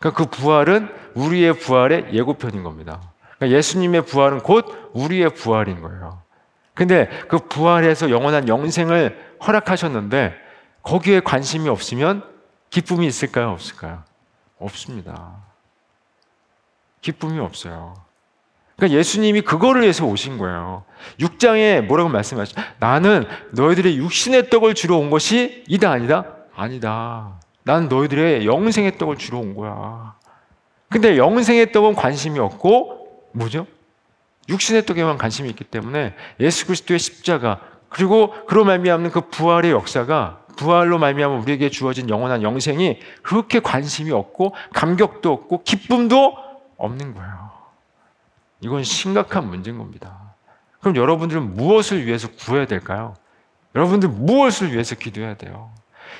[0.00, 3.00] 그러니까 그 부활은 우리의 부활의 예고편인 겁니다.
[3.36, 6.22] 그러니까 예수님의 부활은 곧 우리의 부활인 거예요.
[6.74, 10.34] 근데 그 부활에서 영원한 영생을 허락하셨는데
[10.82, 12.24] 거기에 관심이 없으면
[12.70, 13.50] 기쁨이 있을까요?
[13.50, 14.02] 없을까요?
[14.58, 15.36] 없습니다.
[17.00, 18.07] 기쁨이 없어요.
[18.78, 20.84] 그러니까 예수님이 그거를 위해서 오신 거예요.
[21.18, 22.60] 6장에 뭐라고 말씀하시죠?
[22.78, 26.24] 나는 너희들의 육신의 떡을 주러 온 것이 이다 아니다?
[26.54, 27.40] 아니다.
[27.64, 30.14] 난 너희들의 영생의 떡을 주러 온 거야.
[30.88, 33.66] 근데 영생의 떡은 관심이 없고 뭐죠?
[34.48, 40.98] 육신의 떡에만 관심이 있기 때문에 예수 그리스도의 십자가 그리고 그로 말미암는 그 부활의 역사가 부활로
[40.98, 46.36] 말미암아 우리에게 주어진 영원한 영생이 그렇게 관심이 없고 감격도 없고 기쁨도
[46.76, 47.47] 없는 거예요.
[48.60, 50.34] 이건 심각한 문제인 겁니다.
[50.80, 53.14] 그럼 여러분들은 무엇을 위해서 구해야 될까요?
[53.74, 55.70] 여러분들 무엇을 위해서 기도해야 돼요?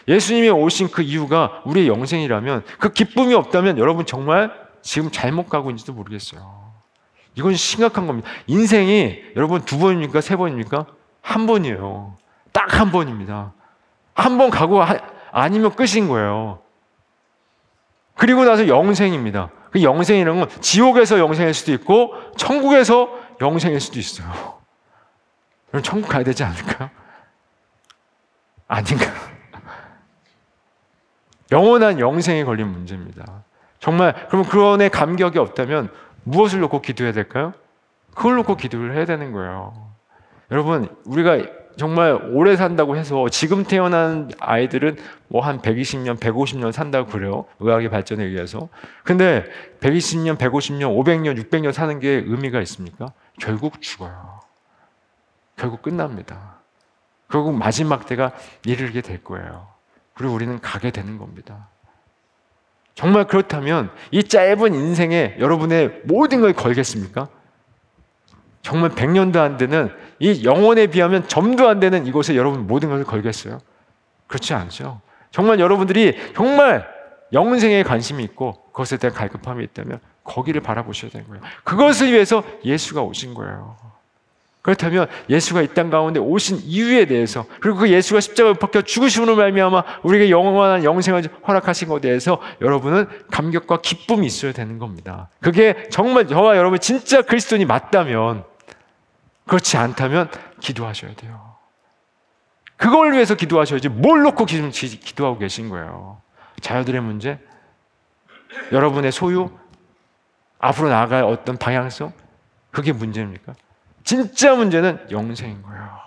[0.06, 5.92] 예수님이 오신 그 이유가 우리의 영생이라면 그 기쁨이 없다면 여러분 정말 지금 잘못 가고 있는지도
[5.92, 6.72] 모르겠어요.
[7.34, 8.28] 이건 심각한 겁니다.
[8.46, 10.20] 인생이 여러분 두 번입니까?
[10.20, 10.86] 세 번입니까?
[11.22, 12.16] 한 번이에요.
[12.52, 13.52] 딱 한 번입니다.
[14.14, 14.98] 한 번 가고 하,
[15.30, 16.60] 아니면 끝인 거예요.
[18.14, 19.50] 그리고 나서 영생입니다.
[19.70, 24.58] 그 영생이라는 건 지옥에서 영생일 수도 있고 천국에서 영생일 수도 있어요.
[25.68, 26.90] 그럼 천국 가야 되지 않을까요?
[28.66, 29.06] 아닌가?
[31.50, 33.44] 영원한 영생에 걸린 문제입니다.
[33.78, 35.90] 정말 그러면 그런에 감격이 없다면
[36.24, 37.54] 무엇을 놓고 기도해야 될까요?
[38.14, 39.88] 그걸 놓고 기도를 해야 되는 거예요.
[40.50, 41.38] 여러분, 우리가
[41.78, 44.96] 정말 오래 산다고 해서 지금 태어난 아이들은
[45.28, 47.46] 뭐 한 120년, 150년 산다고 그래요.
[47.60, 48.68] 의학의 발전에 의해서.
[49.04, 49.44] 근데
[49.80, 53.12] 120년, 150년, 500년, 600년 사는 게 의미가 있습니까?
[53.40, 54.40] 결국 죽어요.
[55.56, 56.56] 결국 끝납니다.
[57.30, 58.32] 결국 마지막 때가
[58.64, 59.68] 이르게 될 거예요.
[60.14, 61.68] 그리고 우리는 가게 되는 겁니다.
[62.94, 67.28] 정말 그렇다면 이 짧은 인생에 여러분의 모든 걸 걸겠습니까?
[68.68, 73.60] 정말 100년도 안 되는 이 영혼에 비하면 점도 안 되는 이곳에 여러분 모든 것을 걸겠어요?
[74.26, 75.00] 그렇지 않죠.
[75.30, 76.86] 정말 여러분들이 정말
[77.32, 81.42] 영생에 관심이 있고 그것에 대한 갈급함이 있다면 거기를 바라보셔야 되는 거예요.
[81.64, 83.76] 그것을 위해서 예수가 오신 거예요.
[84.60, 89.82] 그렇다면 예수가 이 땅 가운데 오신 이유에 대해서 그리고 그 예수가 십자가에 박혀 죽으심으로 말미암아
[90.02, 95.30] 우리에게 영원한 영생을 허락하신 것에 대해서 여러분은 감격과 기쁨이 있어야 되는 겁니다.
[95.40, 98.44] 그게 정말 저와 여러분 진짜 그리스도인이 맞다면
[99.48, 100.30] 그렇지 않다면
[100.60, 101.56] 기도하셔야 돼요.
[102.76, 106.22] 그걸 위해서 기도하셔야지 뭘 놓고 기도하고 계신 거예요.
[106.60, 107.40] 자녀들의 문제,
[108.70, 109.50] 여러분의 소유,
[110.60, 112.12] 앞으로 나아갈 어떤 방향성,
[112.70, 113.54] 그게 문제입니까?
[114.04, 115.98] 진짜 문제는 영생인 거예요.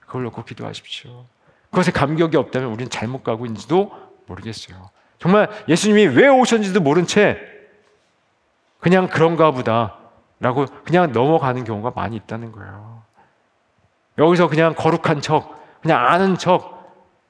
[0.00, 1.26] 그걸 놓고 기도하십시오.
[1.70, 3.92] 그것에 감격이 없다면 우리는 잘못 가고 있는지도
[4.26, 4.90] 모르겠어요.
[5.18, 7.38] 정말 예수님이 왜 오셨는지도 모른 채
[8.80, 9.97] 그냥 그런가 보다
[10.40, 13.02] 라고 그냥 넘어가는 경우가 많이 있다는 거예요.
[14.18, 16.78] 여기서 그냥 거룩한 척, 그냥 아는 척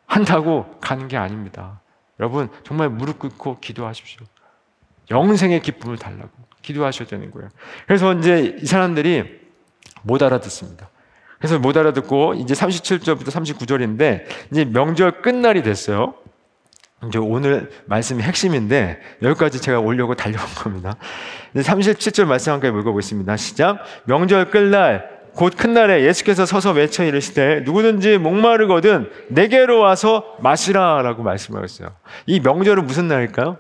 [0.07, 1.81] 한다고 가는 게 아닙니다.
[2.18, 4.27] 여러분, 정말 무릎 꿇고 기도하십시오.
[5.11, 6.31] 영생의 기쁨을 달라고
[6.62, 7.49] 기도하셔야 되는 거예요.
[7.87, 9.40] 그래서 이제 이 사람들이
[10.03, 10.88] 못 알아듣습니다.
[11.38, 16.14] 그래서 못 알아듣고 이제 37절부터 39절인데 이제 명절 끝날이 됐어요.
[17.07, 20.97] 이제 오늘 말씀이 핵심인데 여기까지 제가 올려고 달려온 겁니다.
[21.55, 23.37] 37절 말씀 함께 읽어보겠습니다.
[23.37, 23.79] 시작.
[24.05, 31.91] 명절 끝날 곧 큰 날에 예수께서 서서 외쳐 이르시되 누구든지 목마르거든 내게로 와서 마시라라고 말씀하셨어요.
[32.27, 33.59] 이 명절은 무슨 날일까요?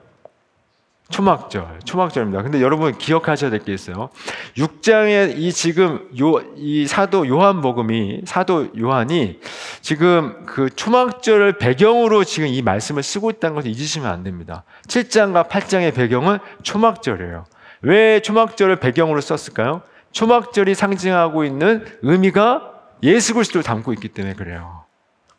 [1.10, 2.42] 초막절, 초막절입니다.
[2.42, 4.10] 근데 여러분 기억하셔야 될 게 있어요.
[4.56, 9.40] 6장에 이 지금 요, 이 사도 요한복음이, 사도 요한이
[9.80, 14.64] 지금 그 초막절을 배경으로 지금 이 말씀을 쓰고 있다는 것을 잊으시면 안 됩니다.
[14.86, 17.44] 7장과 8장의 배경은 초막절이에요.
[17.82, 19.82] 왜 초막절을 배경으로 썼을까요?
[20.12, 24.84] 초막절이 상징하고 있는 의미가 예수 그리스도를 담고 있기 때문에 그래요.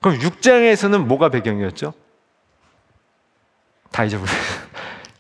[0.02, 1.94] 그럼 6장에서는 뭐가 배경이었죠?
[3.92, 4.38] 다 잊어버려요.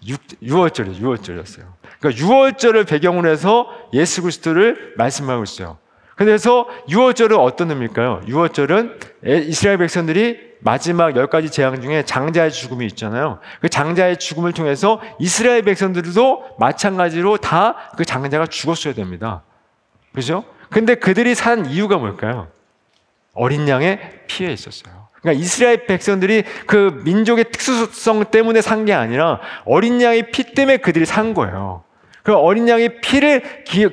[0.08, 1.64] 6, 월절이 6월절이었어요.
[2.00, 5.78] 그러니까 6월절을 배경으로 해서 예수 그리스도를 말씀하고 있어요.
[6.16, 8.22] 그래서 6월절은 어떤 의미일까요?
[8.28, 13.40] 6월절은 이스라엘 백성들이 마지막 열 가지 재앙 중에 장자의 죽음이 있잖아요.
[13.62, 19.44] 그 장자의 죽음을 통해서 이스라엘 백성들도 마찬가지로 다 그 장자가 죽었어야 됩니다.
[20.14, 20.44] 그죠?
[20.70, 22.50] 근데 그들이 산 이유가 뭘까요?
[23.34, 24.99] 어린 양의 피해 있었어요.
[25.21, 31.05] 그러니까 이스라엘 백성들이 그 민족의 특수성 때문에 산 게 아니라 어린 양의 피 때문에 그들이
[31.05, 31.84] 산 거예요.
[32.23, 33.41] 그 어린 양의 피를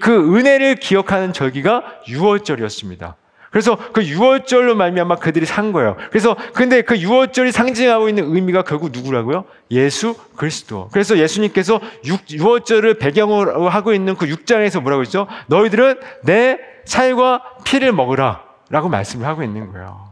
[0.00, 3.14] 그 은혜를 기억하는 절기가 6월절이었습니다.
[3.50, 5.96] 그래서 그 6월절로 말미암아 그들이 산 거예요.
[6.10, 9.44] 그래서 근데 그 6월절이 상징하고 있는 의미가 결국 누구라고요?
[9.70, 10.88] 예수 그리스도.
[10.92, 15.26] 그래서 예수님께서 6, 6월절을 배경으로 하고 있는 그 6장에서 뭐라고 했죠?
[15.46, 20.05] 너희들은 내 살과 피를 먹으라라고 말씀을 하고 있는 거예요.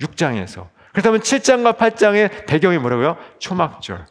[0.00, 0.66] 6장에서.
[0.92, 3.16] 그렇다면 7장과 8장의 배경이 뭐라고요?
[3.38, 4.06] 초막절.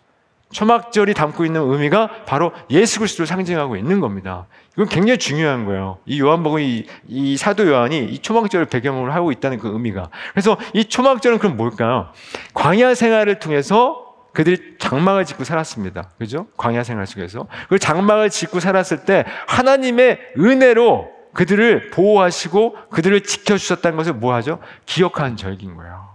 [0.51, 4.47] 초막절이 담고 있는 의미가 바로 예수 그리스도를 상징하고 있는 겁니다.
[4.73, 5.97] 이건 굉장히 중요한 거예요.
[6.05, 10.09] 이 요한복음 이, 이 사도 요한이 이 초막절을 배경으로 하고 있다는 그 의미가.
[10.31, 12.13] 그래서 이 초막절은 그럼 뭘까요?
[12.53, 16.11] 광야 생활을 통해서 그들이 장막을 짓고 살았습니다.
[16.17, 16.47] 그죠?
[16.57, 17.47] 광야 생활 속에서.
[17.67, 24.57] 그 장막을 짓고 살았을 때 하나님의 은혜로 그들을 보호하시고 그들을 지켜주셨다는 것을 뭐 하죠?
[24.87, 26.07] 기억하는 절기인 거예요.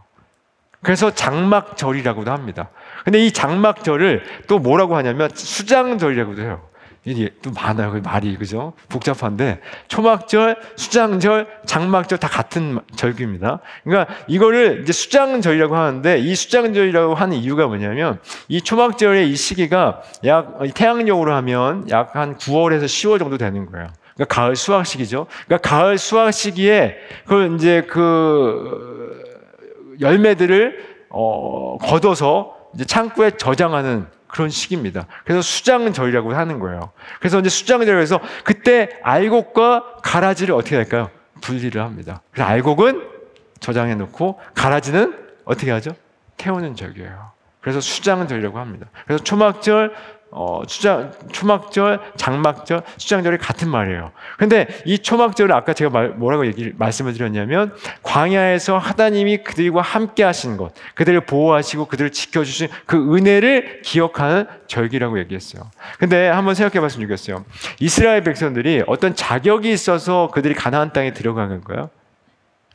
[0.82, 2.70] 그래서 장막절이라고도 합니다.
[3.04, 6.60] 근데 이 장막절을 또 뭐라고 하냐면 수장절이라고도 해요.
[7.04, 7.92] 이게 또 많아요.
[7.92, 8.72] 그 말이 그죠?
[8.88, 13.60] 복잡한데 초막절, 수장절, 장막절 다 같은 절기입니다.
[13.84, 18.18] 그러니까 이거를 이제 수장절이라고 하는데 이 수장절이라고 하는 이유가 뭐냐면
[18.48, 23.86] 이 초막절의 이 시기가 약 태양력으로 하면 약 한 9월에서 10월 정도 되는 거예요.
[24.22, 25.26] 그러니까 가을 수확 시기죠.
[25.46, 26.96] 그러니까 가을 수확 시기에
[27.26, 29.22] 그 이제 그
[30.00, 35.06] 열매들을 어, 걷어서 이제 창고에 저장하는 그런 시기입니다.
[35.24, 36.92] 그래서 수장절이라고 하는 거예요.
[37.18, 41.10] 그래서 이제 수장절에서 그때 알곡과 가라지를 어떻게 할까요?
[41.42, 42.22] 분리를 합니다.
[42.30, 43.02] 그래서 알곡은
[43.60, 45.90] 저장해 놓고 가라지는 어떻게 하죠?
[46.38, 47.32] 태우는 절기예요.
[47.60, 48.86] 그래서 수장절이라고 합니다.
[49.06, 49.94] 그래서 초막절,
[50.34, 54.12] 어, 수장, 초막절, 장막절, 수장절이 같은 말이에요.
[54.38, 60.56] 근데 이 초막절을 아까 제가 말, 뭐라고 얘기를, 말씀을 드렸냐면, 광야에서 하나님이 그들과 함께 하신
[60.56, 65.70] 것, 그들을 보호하시고 그들을 지켜주신 그 은혜를 기억하는 절기라고 얘기했어요.
[65.98, 67.44] 근데 한번 생각해 봤으면 좋겠어요.
[67.78, 71.90] 이스라엘 백성들이 어떤 자격이 있어서 그들이 가나안 땅에 들어간 건가요?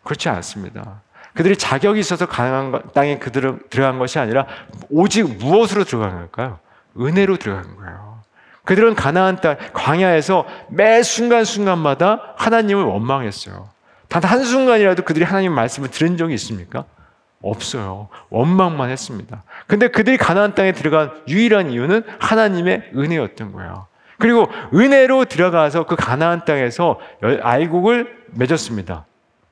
[0.04, 1.02] 그렇지 않습니다.
[1.34, 4.46] 그들이 자격이 있어서 가나안 땅에 그들은 들어간 것이 아니라
[4.92, 6.60] 오직 무엇으로 들어간 걸까요?
[7.00, 8.18] 은혜로 들어간 거예요.
[8.64, 13.70] 그들은 가나안 땅 광야에서 매 순간 순간마다 하나님을 원망했어요.
[14.10, 16.86] 단 한 순간이라도 그들이 하나님 말씀을 들은 적이 있습니까?
[17.42, 18.10] 없어요.
[18.30, 19.44] 원망만 했습니다.
[19.68, 23.88] 근데 그들이 가나안 땅에 들어간 유일한 이유는 하나님의 은혜였던 거예요.
[24.18, 29.06] 그리고 은혜로 들어가서 그 가나안 땅에서 알곡을 맺었습니다.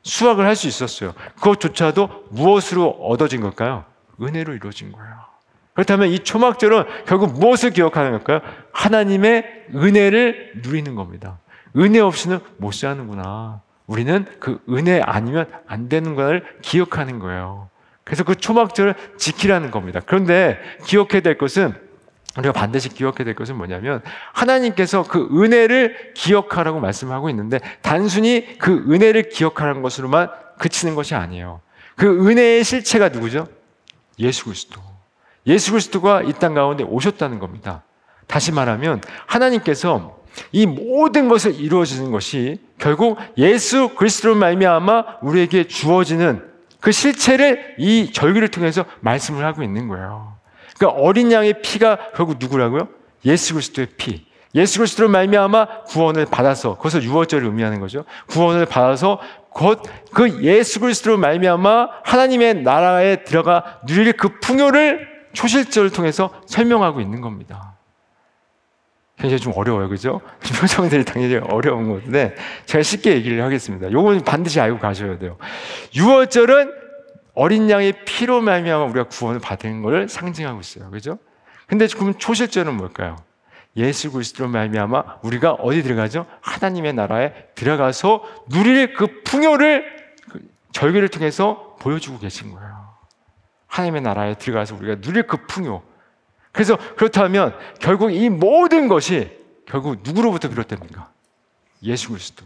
[0.04, 1.14] 수확을 할 수 있었어요.
[1.36, 3.86] 그것조차도 무엇으로 얻어진 걸까요?
[4.22, 5.25] 은혜로 이루어진 거예요.
[5.76, 8.40] 그렇다면 이 초막절은 결국 무엇을 기억하는 걸까요?
[8.72, 11.40] 하나님의 은혜를 누리는 겁니다.
[11.76, 13.62] 은혜 없이는 못 사는구나.
[13.86, 17.70] 우리는 그 은혜 아니면 안 되는 것을 기억하는 거예요.
[18.06, 20.00] 그래서 그 초막절을 지키라는 겁니다.
[20.06, 21.74] 그런데 기억해야 될 것은
[22.38, 24.02] 우리가 반드시 기억해야 될 것은 뭐냐면
[24.34, 31.62] 하나님께서 그 은혜를 기억하라고 말씀하고 있는데 단순히 그 은혜를 기억하라는 것으로만 그치는 것이 아니에요.
[31.96, 33.48] 그 은혜의 실체가 누구죠?
[34.20, 34.95] 예수 그리스도.
[35.48, 37.84] 예수 그리스도가 이 땅 가운데 오셨다는 겁니다.
[38.28, 40.20] 다시 말하면 하나님께서
[40.52, 46.44] 이 모든 것을 이루어지는 것이 결국 예수 그리스도로 말미암아 우리에게 주어지는
[46.82, 50.36] 그 실체를 이 절기를 통해서 말씀을 하고 있는 거예요.
[50.78, 52.90] 그러니까 어린 양의 피가 결국 누구라고요?
[53.26, 54.26] 예수 그리스도의 피.
[54.56, 58.04] 예수 그리스도로 말미암아 구원을 받아서 그것을 유월절을 의미하는 거죠.
[58.28, 59.20] 구원을 받아서
[59.50, 59.82] 곧
[60.12, 67.76] 그 예수 그리스도로 말미암아 하나님의 나라에 들어가 누릴 그 풍요를 초실절을 통해서 설명하고 있는 겁니다.
[69.18, 70.22] 굉장히 좀 어려워요, 그죠?
[70.60, 73.92] 표정들이 당연히 어려운 건데 제가 쉽게 얘기를 하겠습니다.
[73.92, 75.38] 요건 반드시 알고 가셔야 돼요.
[75.96, 76.74] 유월절은
[77.34, 81.18] 어린 양의 피로 말미암아 우리가 구원을 받은 것을 상징하고 있어요, 그죠?
[81.68, 83.18] 근데 그럼 초실절은 뭘까요?
[83.78, 86.26] 예수 그리스도로 말미암아 우리가 어디 들어가죠?
[86.42, 89.84] 하나님의 나라에 들어가서 누릴 그 풍요를
[90.32, 90.40] 그
[90.72, 92.75] 절기를 통해서 보여주고 계신 거예요.
[93.76, 95.84] 하나님의 나라에 들어가서 우리가 누릴 그 풍요.
[96.52, 99.30] 그래서 그렇다면 결국 이 모든 것이
[99.66, 101.10] 결국 누구로부터 비롯됩니까?
[101.84, 102.46] 예수 그리스도.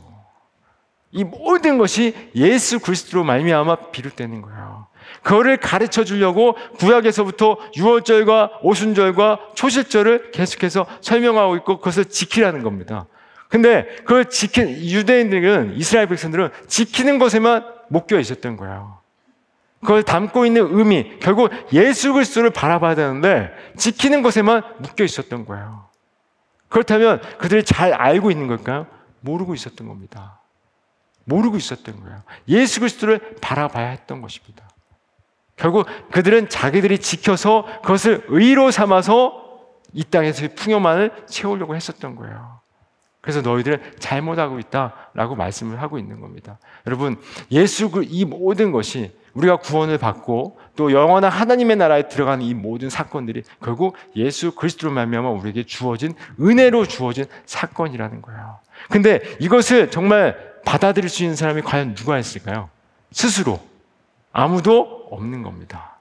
[1.11, 4.87] 이 모든 것이 예수 그리스도로 말미암아 비롯되는 거예요.
[5.21, 13.05] 그거를 가르쳐 주려고 구약에서부터 유월절과 오순절과 초실절을 계속해서 설명하고 있고 그것을 지키라는 겁니다.
[13.49, 18.98] 근데 그걸 지키 유대인들은 이스라엘 백성들은 지키는 것에만 묶여 있었던 거예요.
[19.81, 25.85] 그걸 담고 있는 의미, 결국 예수 그리스도를 바라봐야 되는데 지키는 것에만 묶여 있었던 거예요.
[26.67, 28.87] 그렇다면 그들이 잘 알고 있는 걸까요?
[29.21, 30.39] 모르고 있었던 겁니다.
[31.25, 32.21] 모르고 있었던 거예요.
[32.47, 34.67] 예수 그리스도를 바라봐야 했던 것입니다.
[35.55, 39.59] 결국 그들은 자기들이 지켜서 그것을 의로 삼아서
[39.93, 42.59] 이 땅에서의 풍요만을 채우려고 했었던 거예요.
[43.21, 46.57] 그래서 너희들은 잘못하고 있다라고 말씀을 하고 있는 겁니다.
[46.87, 47.21] 여러분,
[47.51, 52.89] 예수 그 이 모든 것이 우리가 구원을 받고 또 영원한 하나님의 나라에 들어가는 이 모든
[52.89, 58.59] 사건들이 결국 예수 그리스도로 말미암아 우리에게 주어진 은혜로 주어진 사건이라는 거예요.
[58.89, 62.69] 근데 이것을 정말 받아들일 수 있는 사람이 과연 누가 있을까요?
[63.11, 63.59] 스스로
[64.31, 65.97] 아무도 없는 겁니다.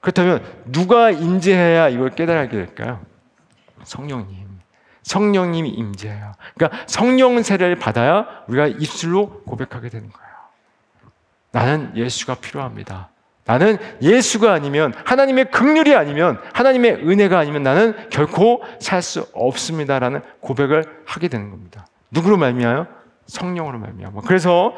[0.00, 3.00] 그렇다면 누가 임재해야 이걸 깨달게 될까요?
[3.84, 4.44] 성령님.
[5.02, 6.32] 성령님이 임재해요.
[6.54, 10.33] 그러니까 성령 세례를 받아야 우리가 입술로 고백하게 되는 거예요.
[11.54, 13.10] 나는 예수가 필요합니다.
[13.44, 20.84] 나는 예수가 아니면 하나님의 긍휼이 아니면 하나님의 은혜가 아니면 나는 결코 살 수 없습니다라는 고백을
[21.06, 21.86] 하게 되는 겁니다.
[22.10, 22.88] 누구로 말미암아요?
[23.26, 24.22] 성령으로 말미암아.
[24.26, 24.74] 그래서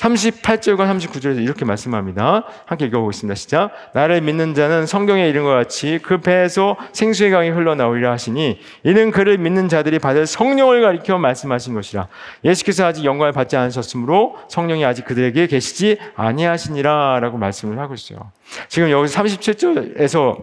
[0.00, 2.44] 38절과 39절에서 이렇게 말씀합니다.
[2.64, 3.34] 함께 읽어보겠습니다.
[3.34, 3.70] 시작.
[3.92, 9.36] 나를 믿는 자는 성경에 이른 것 같이 그 배에서 생수의 강이 흘러나오리라 하시니 이는 그를
[9.36, 12.08] 믿는 자들이 받을 성령을 가리켜 말씀하신 것이라.
[12.44, 18.32] 예수께서 아직 영광을 받지 않으셨으므로 성령이 아직 그들에게 계시지 아니하시니라 라고 말씀을 하고 있어요.
[18.68, 20.42] 지금 여기 37절에서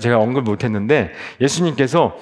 [0.00, 2.16] 제가 언급 못했는데 예수님께서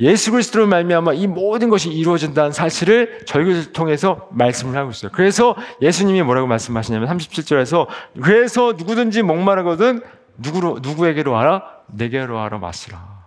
[0.00, 5.10] 예수 그리스도로 말미암아 이 모든 것이 이루어진다는 사실을 저희를 통해서 말씀을 하고 있어요.
[5.12, 7.86] 그래서 예수님이 뭐라고 말씀하시냐면 37절에서
[8.22, 10.02] 그래서 누구든지 목마르거든
[10.36, 13.18] 누구로 누구에게로 와라 내게로 와라 마시라.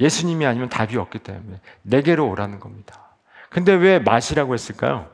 [0.00, 3.00] 예수님이 아니면 답이 없기 때문에 내게로 오라는 겁니다.
[3.50, 5.08] 근데 왜 마시라고 했을까요?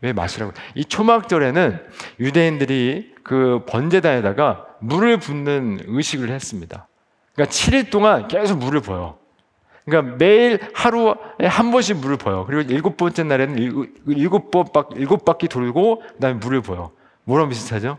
[0.00, 0.52] 왜 마시라고?
[0.74, 1.78] 이 초막절에는
[2.20, 6.88] 유대인들이 그 번제단에다가 물을 붓는 의식을 했습니다.
[7.34, 9.21] 그러니까 7일 동안 계속 물을 부어요.
[9.84, 11.14] 그러니까 매일 하루에
[11.48, 12.44] 한 번씩 물을 부어요.
[12.46, 16.92] 그리고 일곱 번째 날에는 일곱, 일곱 번 일곱 바퀴 돌고 그다음에 물을 부어요.
[17.24, 17.98] 뭐랑 비슷하죠?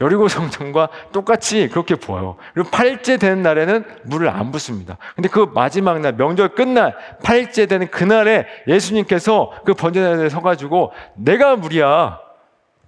[0.00, 2.36] 여리고 성전과 똑같이 그렇게 부어요.
[2.54, 4.96] 그리고 8일째 되는 날에는 물을 안 붓습니다.
[5.14, 12.18] 근데 그 마지막 날 명절 끝날 8일째 되는 그날에 예수님께서 그 번제단에 서가지고 내가 물이야.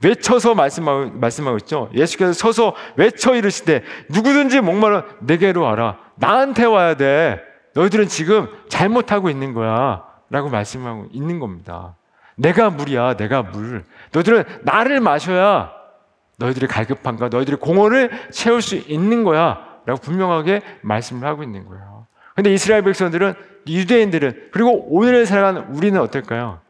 [0.02, 1.88] 외쳐서 말씀하고, 말씀하고 있죠.
[1.94, 5.98] 예수께서 서서 외쳐 이르시되 누구든지 목마른 내게로 와라.
[6.16, 7.51] 나한테 와야 돼.
[7.74, 10.04] 너희들은 지금 잘못하고 있는 거야.
[10.30, 11.94] 라고 말씀하고 있는 겁니다.
[12.36, 13.16] 내가 물이야.
[13.16, 13.84] 내가 물.
[14.12, 15.72] 너희들은 나를 마셔야
[16.38, 19.72] 너희들의 갈급함과 너희들의 공허를 채울 수 있는 거야.
[19.84, 22.06] 라고 분명하게 말씀을 하고 있는 거예요.
[22.34, 23.34] 근데 이스라엘 백성들은
[23.66, 26.60] 유대인들은 그리고 오늘을 살아가는 우리는 어떨까요?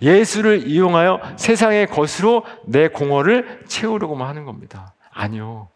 [0.00, 4.92] 예수를 이용하여 세상의 것으로 내 공허를 채우려고만 하는 겁니다.
[5.12, 5.68] 아니요.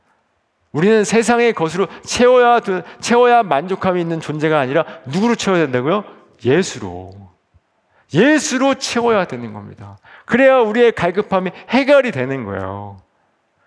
[0.72, 2.60] 우리는 세상의 것으로 채워야,
[3.00, 6.04] 채워야 만족감이 있는 존재가 아니라 누구로 채워야 된다고요?
[6.44, 7.30] 예수로.
[8.14, 9.98] 예수로 채워야 되는 겁니다.
[10.26, 12.98] 그래야 우리의 갈급함이 해결이 되는 거예요.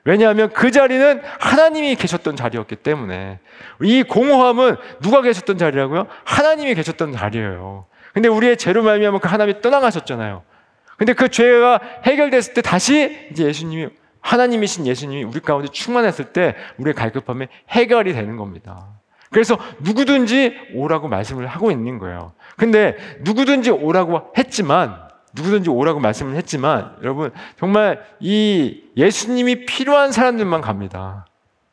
[0.06, 3.40] 왜냐하면 그 자리는 하나님이 계셨던 자리였기 때문에
[3.82, 6.08] 이 공허함은 누가 계셨던 자리라고요?
[6.26, 7.86] 하나님이 계셨던 자리예요.
[8.14, 10.44] 근데 우리의 죄로 말미암아 그 하나님이 떠나가셨잖아요.
[10.98, 13.90] 근데 그 죄가 해결됐을 때 다시 이제 예수님이
[14.24, 18.88] 하나님이신 예수님이 우리 가운데 충만했을 때 우리의 갈급함이 해결이 되는 겁니다.
[19.30, 22.34] 그래서 누구든지 오라고 말씀을 하고 있는 거예요.
[22.58, 25.04] 근데 누구든지 오라고 했지만
[25.34, 31.26] 누구든지 오라고 말씀을 했지만 여러분 정말 이 예수님이 필요한 사람들만 갑니다.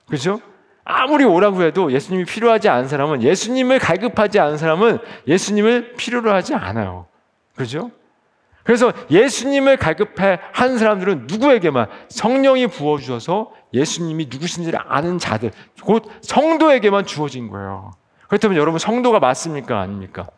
[0.07, 0.41] 그렇죠?
[0.85, 4.99] 아무리 오라고 해도 예수님이 필요하지 않은 사람은 예수님을 갈급하지 않은 사람은
[5.29, 7.07] 예수님을 필요로 하지 않아요.
[7.55, 7.91] 그렇죠?
[8.71, 15.51] 그래서 예수님을 갈급해 한 사람들은 누구에게만 성령이 부어 주셔서 예수님이 누구신지를 아는 자들
[15.83, 17.91] 곧 성도에게만 주어진 거예요.
[18.29, 19.81] 그렇다면 여러분 성도가 맞습니까?
[19.81, 20.29] 아닙니까?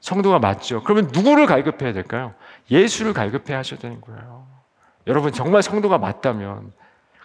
[0.00, 0.82] 성도가 맞죠.
[0.82, 2.34] 그러면 누구를 갈급해야 될까요?
[2.70, 4.46] 예수를 갈급해 하셔야 되는 거예요.
[5.06, 6.70] 여러분 정말 성도가 맞다면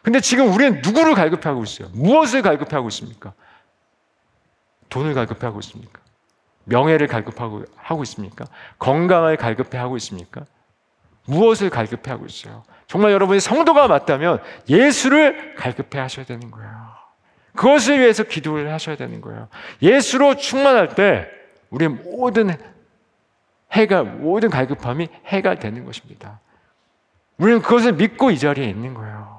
[0.04, 1.90] 근데 지금 우리는 누구를 갈급해 하고 있어요?
[1.92, 3.34] 무엇을 갈급해 하고 있습니까?
[4.88, 6.00] 돈을 갈급해 하고 있습니까?
[6.70, 8.45] 명예를 갈급하고 하고 있습니까?
[8.80, 10.45] 건강을 갈급해 하고 있습니까?
[11.26, 12.63] 무엇을 갈급해 하고 있어요?
[12.88, 16.70] 정말 여러분이 성도가 맞다면 예수를 갈급해 하셔야 되는 거예요.
[17.55, 19.47] 그것을 위해서 기도를 하셔야 되는 거예요.
[19.82, 21.28] 예수로 충만할 때
[21.70, 22.55] 우리의 모든
[23.72, 26.39] 해가 모든 갈급함이 해결되는 것입니다.
[27.38, 29.39] 우리는 그것을 믿고 이 자리에 있는 거예요.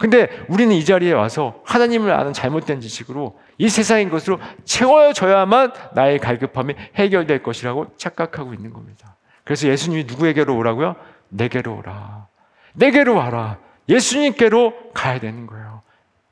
[0.00, 6.74] 근데 우리는 이 자리에 와서 하나님을 아는 잘못된 지식으로 이 세상인 것으로 채워져야만 나의 갈급함이
[6.94, 9.16] 해결될 것이라고 착각하고 있는 겁니다.
[9.44, 10.96] 그래서 예수님이 누구에게로 오라고요?
[11.28, 12.28] 내게로 오라.
[12.72, 13.58] 내게로 와라.
[13.90, 15.82] 예수님께로 가야 되는 거예요.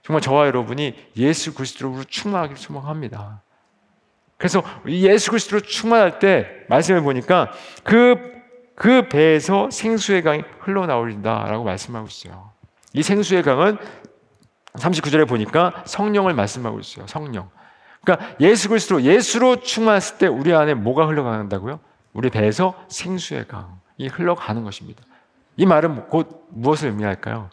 [0.03, 3.43] 정말 저와 여러분이 예수 그리스도로 충만하길 소망합니다.
[4.39, 7.53] 그래서 예수 그리스도로 충만할 때 말씀을 보니까
[7.85, 8.17] 그,
[8.75, 12.57] 그 배에서 생수의 강이 흘러나오린다라고 말씀하고 있어요.
[12.95, 13.79] 이 생수의 강은
[14.75, 17.07] 39절에 보니까 성령을 말씀하고 있어요.
[17.07, 17.51] 성령.
[18.03, 21.81] 그러니까 예수 그리스도로 예수로 충만했을 때 우리 안에 뭐가 흘러간다고요?
[22.13, 25.03] 우리 배에서 생수의 강이 흘러가는 것입니다.
[25.57, 27.51] 이 말은 곧 무엇을 의미할까요?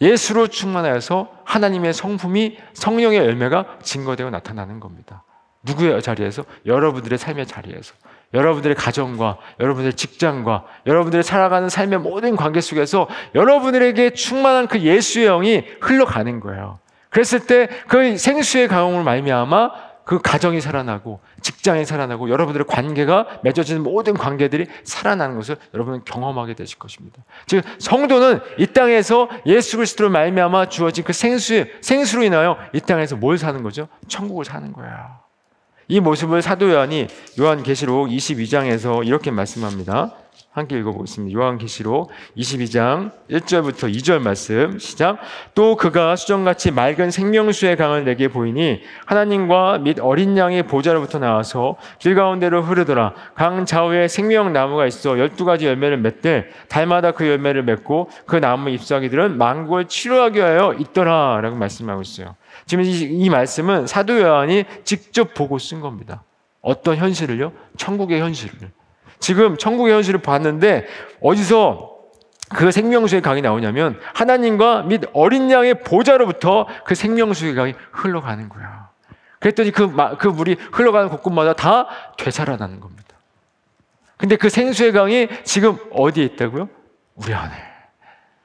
[0.00, 5.24] 예수로 충만하여서 하나님의 성품이 성령의 열매가 증거되어 나타나는 겁니다.
[5.62, 6.44] 누구의 자리에서?
[6.64, 7.94] 여러분들의 삶의 자리에서.
[8.32, 15.64] 여러분들의 가정과 여러분들의 직장과 여러분들의 살아가는 삶의 모든 관계 속에서 여러분들에게 충만한 그 예수의 영이
[15.80, 16.78] 흘러가는 거예요.
[17.10, 24.14] 그랬을 때 그 생수의 강음을 말미암아 그 가정이 살아나고 직장이 살아나고 여러분들의 관계가 맺어지는 모든
[24.14, 27.22] 관계들이 살아나는 것을 여러분은 경험하게 되실 것입니다.
[27.46, 33.38] 즉 성도는 이 땅에서 예수 그리스도로 말미암아 주어진 그 생수 생수로 인하여 이 땅에서 뭘
[33.38, 33.88] 사는 거죠?
[34.08, 35.19] 천국을 사는 거예요.
[35.90, 40.19] 이 모습을 사도 요한이 요한계시록 22장에서 이렇게 말씀합니다.
[40.52, 41.38] 함께 읽어보겠습니다.
[41.38, 45.18] 요한계시록 22장 1절부터 2절 말씀 시작.
[45.54, 52.16] 또 그가 수정같이 맑은 생명수의 강을 내게 보이니 하나님과 및 어린 양의 보좌로부터 나와서 길
[52.16, 53.14] 가운데로 흐르더라.
[53.36, 58.70] 강 좌우에 생명 나무가 있어 열두 가지 열매를 맺되 달마다 그 열매를 맺고 그 나무
[58.70, 62.34] 잎사귀들은 만국을 치료하게 하여 있더라 라고 말씀하고 있어요.
[62.66, 66.24] 지금 이, 이 말씀은 사도 요한이 직접 보고 쓴 겁니다.
[66.60, 67.52] 어떤 현실을요?
[67.76, 68.72] 천국의 현실을.
[69.20, 70.86] 지금 천국의 현실을 봤는데
[71.22, 71.90] 어디서
[72.48, 78.90] 그 생명수의 강이 나오냐면 하나님과 및 어린 양의 보좌로부터 그 생명수의 강이 흘러가는 거야.
[79.38, 83.04] 그랬더니 그, 그 물이 흘러가는 곳곳마다 다 되살아나는 겁니다.
[84.16, 86.68] 근데 그 생수의 강이 지금 어디에 있다고요?
[87.14, 87.54] 우리 안에.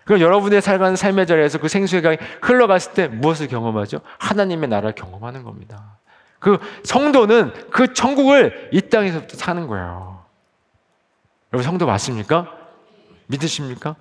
[0.06, 4.02] 그럼 여러분의 살가는 삶의 자리에서 그 생수의 강이 흘러갔을 때 무엇을 경험하죠?
[4.20, 5.98] 하나님의 나라를 경험하는 겁니다.
[6.40, 10.15] 그 성도는 그 천국을 이 땅에서부터 사는 거예요.
[11.56, 12.52] 여러분 성도 맞습니까?
[13.28, 13.96] 믿으십니까?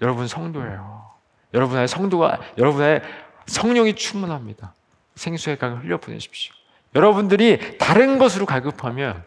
[0.00, 1.10] 여러분 성도예요.
[1.52, 3.02] 여러분의 성도가 여러분의
[3.46, 4.74] 성령이 충만합니다.
[5.16, 6.54] 생수의 강을 흘려 보내십시오.
[6.94, 9.24] 여러분들이 다른 것으로 갈급하면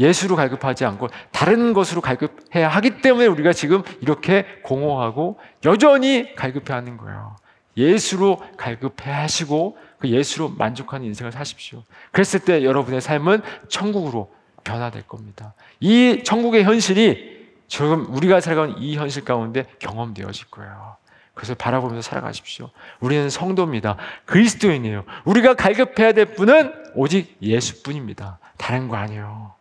[0.00, 6.96] 예수로 갈급하지 않고 다른 것으로 갈급해야 하기 때문에 우리가 지금 이렇게 공허하고 여전히 갈급해 하는
[6.96, 7.36] 거예요.
[7.76, 11.84] 예수로 갈급해 하시고 그 예수로 만족하는 인생을 사십시오.
[12.10, 15.54] 그랬을 때 여러분의 삶은 천국으로 변화될 겁니다.
[15.80, 20.96] 이 천국의 현실이 지금 우리가 살아가는 이 현실 가운데 경험되어질 거예요.
[21.34, 22.70] 그래서 바라보면서 살아가십시오.
[22.98, 23.96] 우리는 성도입니다.
[24.26, 25.04] 그리스도인이에요.
[25.24, 28.38] 우리가 갈급해야 될 분은 오직 예수뿐입니다.
[28.58, 29.54] 다른 거 아니에요.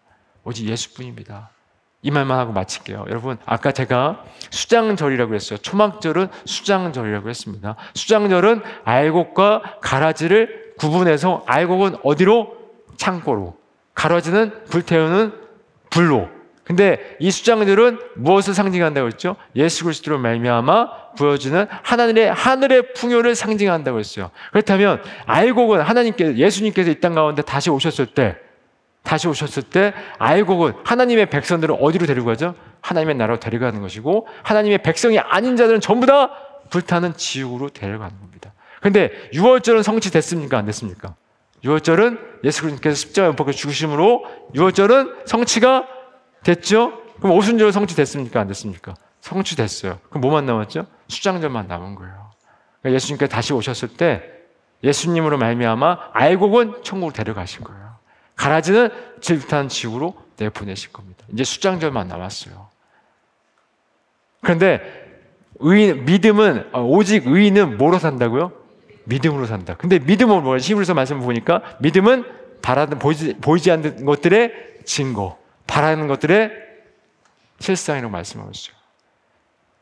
[0.43, 1.51] 오직 예수뿐입니다.
[2.01, 3.05] 이 말만 하고 마칠게요.
[3.09, 5.59] 여러분, 아까 제가 수장절이라고 했어요.
[5.59, 7.75] 초막절은 수장절이라고 했습니다.
[7.93, 12.57] 수장절은 알곡과 가라지를 구분해서 알곡은 어디로?
[12.97, 13.58] 창고로.
[13.99, 15.33] 가라지는 불태우는
[15.89, 16.29] 불로.
[16.63, 19.35] 근데 이 수장들은 무엇을 상징한다고 했죠?
[19.57, 24.29] 예수 그리스도로 말미암아 부여주는 하나님의 하늘의 풍요를 상징한다고 했어요.
[24.51, 28.37] 그렇다면 알곡은 하나님께 예수님께서 이 땅 가운데 다시 오셨을 때
[29.03, 32.55] 다시 오셨을 때 알곡은 하나님의 백성들을 어디로 데리고 가죠?
[32.81, 36.29] 하나님의 나라로 데려가는 것이고 하나님의 백성이 아닌 자들은 전부 다
[36.69, 38.53] 불타는 지옥으로 데려가는 겁니다.
[38.81, 40.57] 근데 6월절은 성취됐습니까?
[40.57, 41.15] 안 됐습니까?
[41.63, 45.87] 6월절은 예수 그리스도께서 못 박혀 죽으심으로 6월절은 성취가
[46.43, 47.03] 됐죠?
[47.19, 48.39] 그럼 오순절 성취됐습니까?
[48.39, 48.95] 안 됐습니까?
[49.21, 49.99] 성취됐어요.
[50.09, 50.85] 그럼 뭐만 남았죠?
[51.09, 52.31] 수장절만 남은 거예요.
[52.81, 54.23] 그러니까 예수님께서 다시 오셨을 때
[54.83, 57.95] 예수님으로 말미암아 알곡은 천국으로 데려가신 거예요.
[58.35, 58.89] 가라지는
[59.19, 61.25] 질탄 지구로 내보내실 겁니다.
[61.33, 62.69] 이제 수장절만 남았어요.
[64.41, 64.81] 그런데
[65.59, 68.53] 의, 믿음은 오직 의인은 뭐로 산다고요?
[69.09, 69.75] 믿음으로 산다.
[69.75, 70.59] 근데 믿음은 뭐야?
[70.59, 72.23] 히브리서 말씀 보니까 믿음은
[72.61, 74.53] 바라는 보이지, 보이지 않는 것들의
[74.85, 75.37] 증거,
[75.67, 76.51] 바라는 것들의
[77.59, 78.75] 실상이라고 말씀하고 있어요.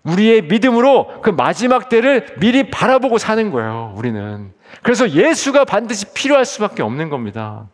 [0.04, 4.54] 우리의 믿음으로 그 마지막 때를 미리 바라보고 사는 거예요, 우리는.
[4.82, 7.68] 그래서 예수가 반드시 필요할 수밖에 없는 겁니다.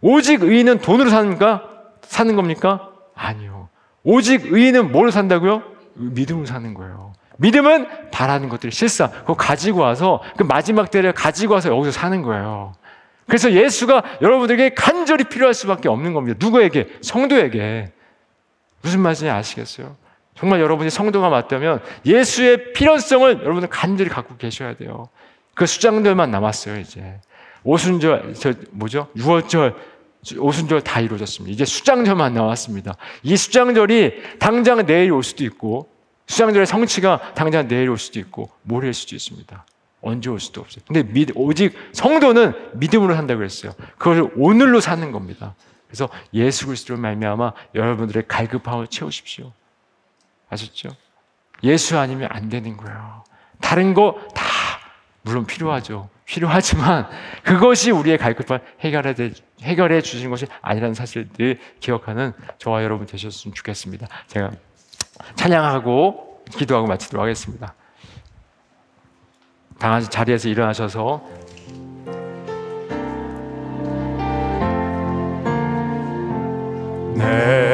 [0.00, 1.68] 오직 의인은 돈으로 사는가?
[2.02, 2.90] 사는 겁니까?
[3.14, 3.68] 아니요.
[4.02, 5.62] 오직 의인은 뭘 산다고요?
[5.94, 7.12] 믿음으로 사는 거예요.
[7.42, 12.74] 믿음은 바라는 것들이 실상, 그거 가지고 와서 그 마지막 때를 가지고 와서 여기서 사는 거예요.
[13.26, 16.38] 그래서 예수가 여러분들에게 간절히 필요할 수밖에 없는 겁니다.
[16.40, 16.88] 누구에게?
[17.02, 17.92] 성도에게.
[18.80, 19.96] 무슨 말씀인지 아시겠어요?
[20.34, 25.08] 정말 여러분이 성도가 맞다면 예수의 필요성을 여러분은 간절히 갖고 계셔야 돼요.
[25.54, 27.20] 그 수장들만 남았어요, 이제.
[27.64, 29.08] 오순절, 저, 뭐죠?
[29.16, 29.74] 6월절,
[30.38, 31.52] 오순절 다 이루어졌습니다.
[31.52, 32.96] 이제 수장절만 나왔습니다.
[33.22, 35.91] 이 수장절이 당장 내일 올 수도 있고,
[36.26, 39.66] 수장절의 성취가 당장 내일 올 수도 있고 모레일 수도 있습니다.
[40.00, 40.82] 언제 올 수도 없어요.
[40.86, 43.72] 근데 믿, 오직 성도는 믿음으로 산다고 그랬어요.
[43.98, 45.54] 그것을 오늘로 사는 겁니다.
[45.86, 49.52] 그래서 예수 그리스도로 말미암아 여러분들의 갈급함을 채우십시오.
[50.48, 50.88] 아셨죠?
[51.62, 53.24] 예수 아니면 안 되는 거예요.
[53.60, 54.42] 다른 거 다
[55.22, 56.08] 물론 필요하죠.
[56.24, 57.08] 필요하지만
[57.44, 59.14] 그것이 우리의 갈급함 해결해,
[59.60, 64.08] 해결해 주신 것이 아니라는 사실을 기억하는 저와 여러분 되셨으면 좋겠습니다.
[64.28, 64.50] 제가
[65.34, 67.74] 찬양하고 기도하고 마치도록 하겠습니다.
[69.78, 71.22] 당한 자리에서 일어나셔서
[77.16, 77.71] 내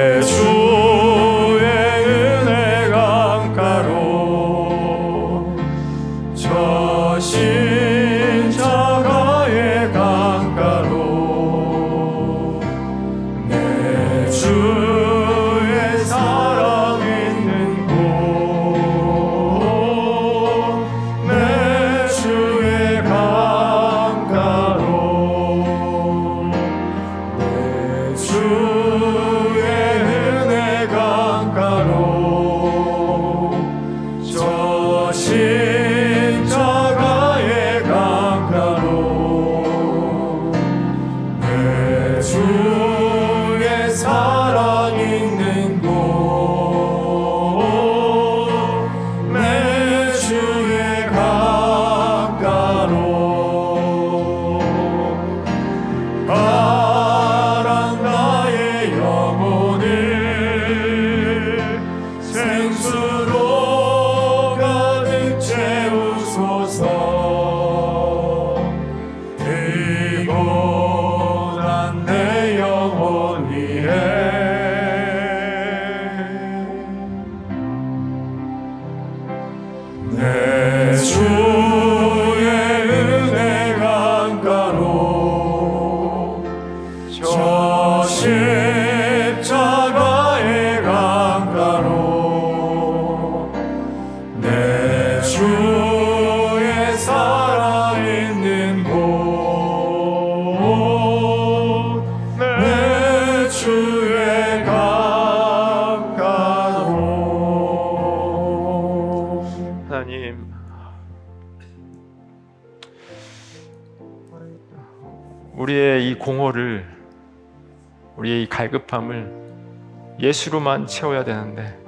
[120.20, 121.78] 예수로만 채워야 되는데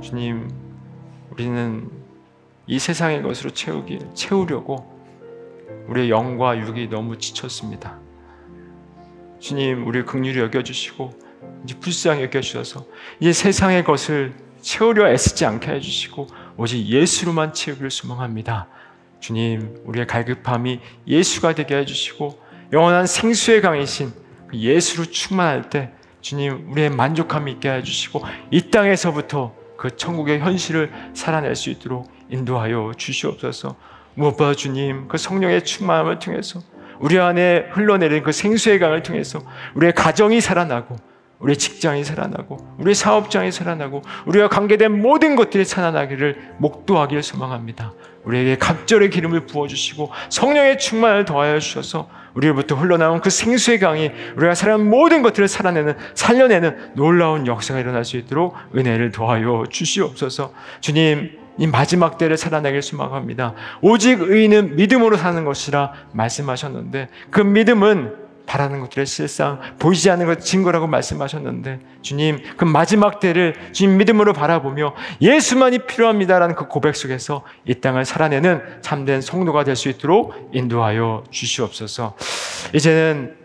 [0.00, 0.50] 주님
[1.30, 1.90] 우리는
[2.66, 4.88] 이 세상의 것으로 채우기 채우려고
[5.88, 7.98] 우리의 영과 육이 너무 지쳤습니다.
[9.38, 11.12] 주님 우리 긍휼히 여겨 주시고
[11.64, 12.86] 이제 불쌍히 여겨 주셔서
[13.18, 18.68] 이 세상의 것을 채우려 애쓰지 않게 해 주시고 오직 예수로만 채우기를 소망합니다.
[19.20, 22.40] 주님 우리의 갈급함이 예수가 되게 해 주시고
[22.72, 24.12] 영원한 생수의 강이신
[24.48, 30.92] 그 예수로 충만할 때 주님 우리의 만족함이 있게 해 주시고 이 땅에서부터 그 천국의 현실을
[31.14, 33.76] 살아낼 수 있도록 인도하여 주시옵소서.
[34.14, 36.60] 무엇보다 주님 그 성령의 충만함을 통해서
[36.98, 39.40] 우리 안에 흘러내리는 그 생수의 강을 통해서
[39.74, 40.96] 우리의 가정이 살아나고
[41.40, 47.92] 우리의 직장이 살아나고 우리의 사업장이 살아나고 우리와 관계된 모든 것들이 살아나기를 목도하기를 소망합니다.
[48.24, 54.88] 우리에게 갑절의 기름을 부어주시고 성령의 충만을 더하여 주셔서 우리로부터 흘러나온 그 생수의 강이 우리가 살아온
[54.88, 60.52] 모든 것들을 살아내는 살려내는 놀라운 역사가 일어날 수 있도록 은혜를 더하여 주시옵소서.
[60.80, 63.54] 주님 이 마지막 때를 살아내길 소망합니다.
[63.82, 70.88] 오직 의인은 믿음으로 사는 것이라 말씀하셨는데 그 믿음은 바라는 것들의 실상, 보이지 않는 것 증거라고
[70.88, 78.04] 말씀하셨는데 주님 그 마지막 때를 주님 믿음으로 바라보며 예수만이 필요합니다라는 그 고백 속에서 이 땅을
[78.04, 82.16] 살아내는 참된 성도가 될 수 있도록 인도하여 주시옵소서.
[82.74, 83.36] 이제는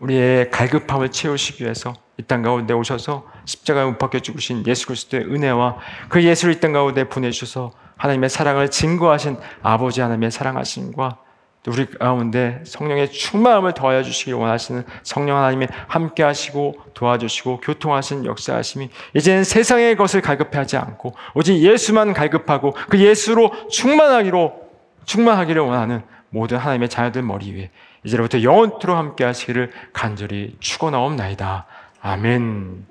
[0.00, 5.78] 우리의 갈급함을 채우시기 위해서 이 땅 가운데 오셔서 십자가에 못 박혀 죽으신 예수 그리스도의 은혜와
[6.10, 11.23] 그 예수를 이 땅 가운데 보내주셔서 하나님의 사랑을 증거하신 아버지 하나님의 사랑하심과 또
[11.66, 19.44] 우리 가운데 성령의 충만함을 더하여 주시길 원하시는 성령 하나님이 함께 하시고 도와주시고 교통하신 역사하심이 이제는
[19.44, 24.64] 세상의 것을 갈급해하지 않고 오직 예수만 갈급하고 그 예수로 충만하기로
[25.06, 27.70] 충만하기를 원하는 모든 하나님의 자녀들 머리 위에
[28.04, 31.66] 이제로부터 영원토록 함께 하시기를 간절히 축원하옵나이다.
[32.02, 32.86] 아멘.